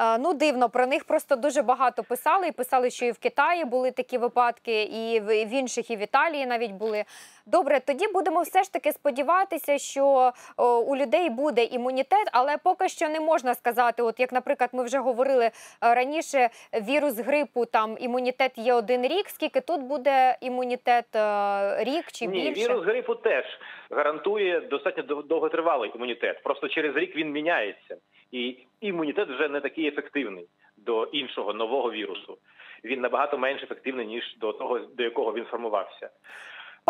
Е, 0.00 0.18
Ну, 0.18 0.34
дивно, 0.34 0.68
про 0.68 0.86
них 0.86 1.04
просто 1.04 1.36
дуже 1.36 1.62
багато 1.62 2.02
писали. 2.02 2.46
І 2.48 2.52
писали, 2.52 2.90
що 2.90 3.04
і 3.06 3.10
в 3.10 3.18
Китаї 3.18 3.64
були 3.64 3.90
такі 3.90 4.18
випадки, 4.18 4.82
і 4.82 5.20
в 5.20 5.48
інших, 5.52 5.90
і 5.90 5.96
в 5.96 6.00
Італії 6.02 6.46
навіть 6.46 6.72
були. 6.72 7.04
Добре, 7.46 7.80
тоді 7.80 8.08
будемо 8.08 8.42
все 8.42 8.62
ж 8.62 8.72
таки 8.72 8.92
сподіватися, 8.92 9.78
що 9.78 10.32
о, 10.56 10.78
у 10.78 10.96
людей 10.96 11.30
буде 11.30 11.64
імунітет, 11.64 12.28
але 12.32 12.56
поки 12.58 12.88
що 12.88 13.08
не 13.08 13.20
можна 13.20 13.54
сказати. 13.54 14.02
От 14.02 14.20
як, 14.20 14.32
наприклад, 14.32 14.70
ми 14.72 14.84
вже 14.84 14.98
говорили 14.98 15.44
е, 15.44 15.50
раніше, 15.80 16.48
вірус 16.74 17.18
грипу 17.18 17.64
там 17.64 17.96
імунітет 18.00 18.52
є 18.58 18.74
один 18.74 19.02
рік. 19.06 19.28
Скільки 19.28 19.60
тут 19.60 19.80
буде 19.80 20.36
імунітет 20.40 21.16
е, 21.16 21.84
рік 21.84 22.12
чи 22.12 22.26
Ні, 22.26 22.50
більше? 22.50 22.60
вірус 22.68 22.84
грипу 22.84 23.14
теж 23.14 23.44
гарантує 23.90 24.60
достатньо 24.60 25.02
довготривалий 25.22 25.90
імунітет. 25.94 26.42
Просто 26.42 26.68
через 26.68 26.96
рік 26.96 27.16
він 27.16 27.30
міняється, 27.30 27.96
і 28.32 28.56
імунітет 28.80 29.28
вже 29.28 29.48
не 29.48 29.60
такий 29.60 29.86
ефективний 29.88 30.46
до 30.76 31.04
іншого 31.04 31.52
нового 31.52 31.92
вірусу. 31.92 32.38
Він 32.84 33.00
набагато 33.00 33.38
менш 33.38 33.62
ефективний 33.62 34.06
ніж 34.06 34.36
до 34.36 34.52
того, 34.52 34.78
до 34.78 35.02
якого 35.02 35.32
він 35.32 35.44
формувався. 35.44 36.10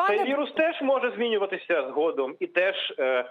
Цей 0.06 0.24
вірус 0.24 0.52
теж 0.52 0.82
може 0.82 1.12
змінюватися 1.16 1.88
згодом 1.88 2.36
і 2.40 2.46
теж. 2.46 2.94
Е, 2.98 3.24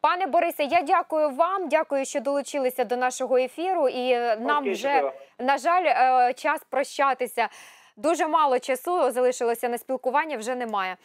Пане 0.00 0.26
Борисе, 0.26 0.64
я 0.64 0.82
дякую 0.82 1.30
вам. 1.30 1.68
Дякую, 1.68 2.04
що 2.04 2.20
долучилися 2.20 2.84
до 2.84 2.96
нашого 2.96 3.36
ефіру. 3.36 3.88
І 3.88 4.10
е, 4.10 4.36
нам 4.36 4.62
Окей, 4.62 4.72
вже 4.72 4.94
чудово. 4.94 5.12
на 5.38 5.58
жаль 5.58 5.84
е, 5.86 6.34
час 6.34 6.64
прощатися. 6.70 7.48
Дуже 7.96 8.26
мало 8.26 8.58
часу 8.58 9.10
залишилося 9.10 9.68
на 9.68 9.78
спілкування, 9.78 10.36
вже 10.36 10.54
немає. 10.54 10.96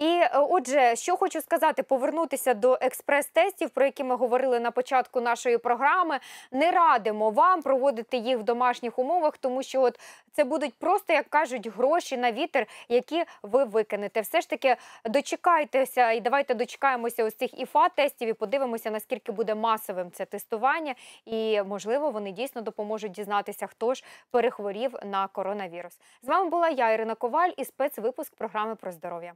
І 0.00 0.06
е, 0.06 0.30
отже, 0.34 0.96
що 0.96 1.16
хочу 1.16 1.40
сказати, 1.40 1.82
повернутися 1.82 2.54
до 2.54 2.78
експрес-тестів, 2.80 3.68
про 3.68 3.84
які 3.84 4.04
ми 4.04 4.16
говорили 4.16 4.60
на 4.60 4.70
початку 4.70 5.20
нашої 5.20 5.58
програми. 5.58 6.18
Не 6.52 6.70
радимо 6.70 7.30
вам 7.30 7.62
проводити 7.62 8.16
їх 8.16 8.38
в 8.38 8.42
домашніх 8.42 8.98
умовах, 8.98 9.38
тому 9.38 9.62
що 9.62 9.82
от 9.82 10.00
це 10.32 10.44
будуть 10.44 10.74
просто, 10.74 11.12
як 11.12 11.28
кажуть, 11.28 11.66
гроші 11.66 12.16
на 12.16 12.32
вітер, 12.32 12.66
які 12.88 13.24
ви 13.42 13.64
викинете. 13.64 14.20
Все 14.20 14.40
ж 14.40 14.50
таки 14.50 14.76
дочекайтеся 15.04 16.10
і 16.10 16.20
давайте 16.20 16.54
дочекаємося 16.54 17.24
ось 17.24 17.34
цих 17.34 17.58
ІФА-тестів 17.58 18.28
і 18.28 18.32
подивимося, 18.32 18.90
наскільки 18.90 19.32
буде 19.32 19.54
масовим 19.54 20.10
це 20.10 20.24
тестування. 20.24 20.94
І 21.24 21.62
можливо, 21.62 22.10
вони 22.10 22.32
дійсно 22.32 22.60
допоможуть 22.62 23.12
дізнатися, 23.12 23.66
хто 23.66 23.94
ж 23.94 24.04
перехворів 24.30 24.94
на 25.04 25.28
коронавірус. 25.28 25.98
З 26.22 26.28
вами 26.28 26.50
була 26.50 26.68
я, 26.68 26.90
Ірина 26.90 27.14
Коваль, 27.14 27.50
і 27.56 27.64
спецвипуск 27.64 28.34
програми 28.34 28.74
про 28.74 28.92
здоров'я. 28.92 29.32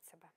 Бережіть 0.00 0.10
себе. 0.10 0.29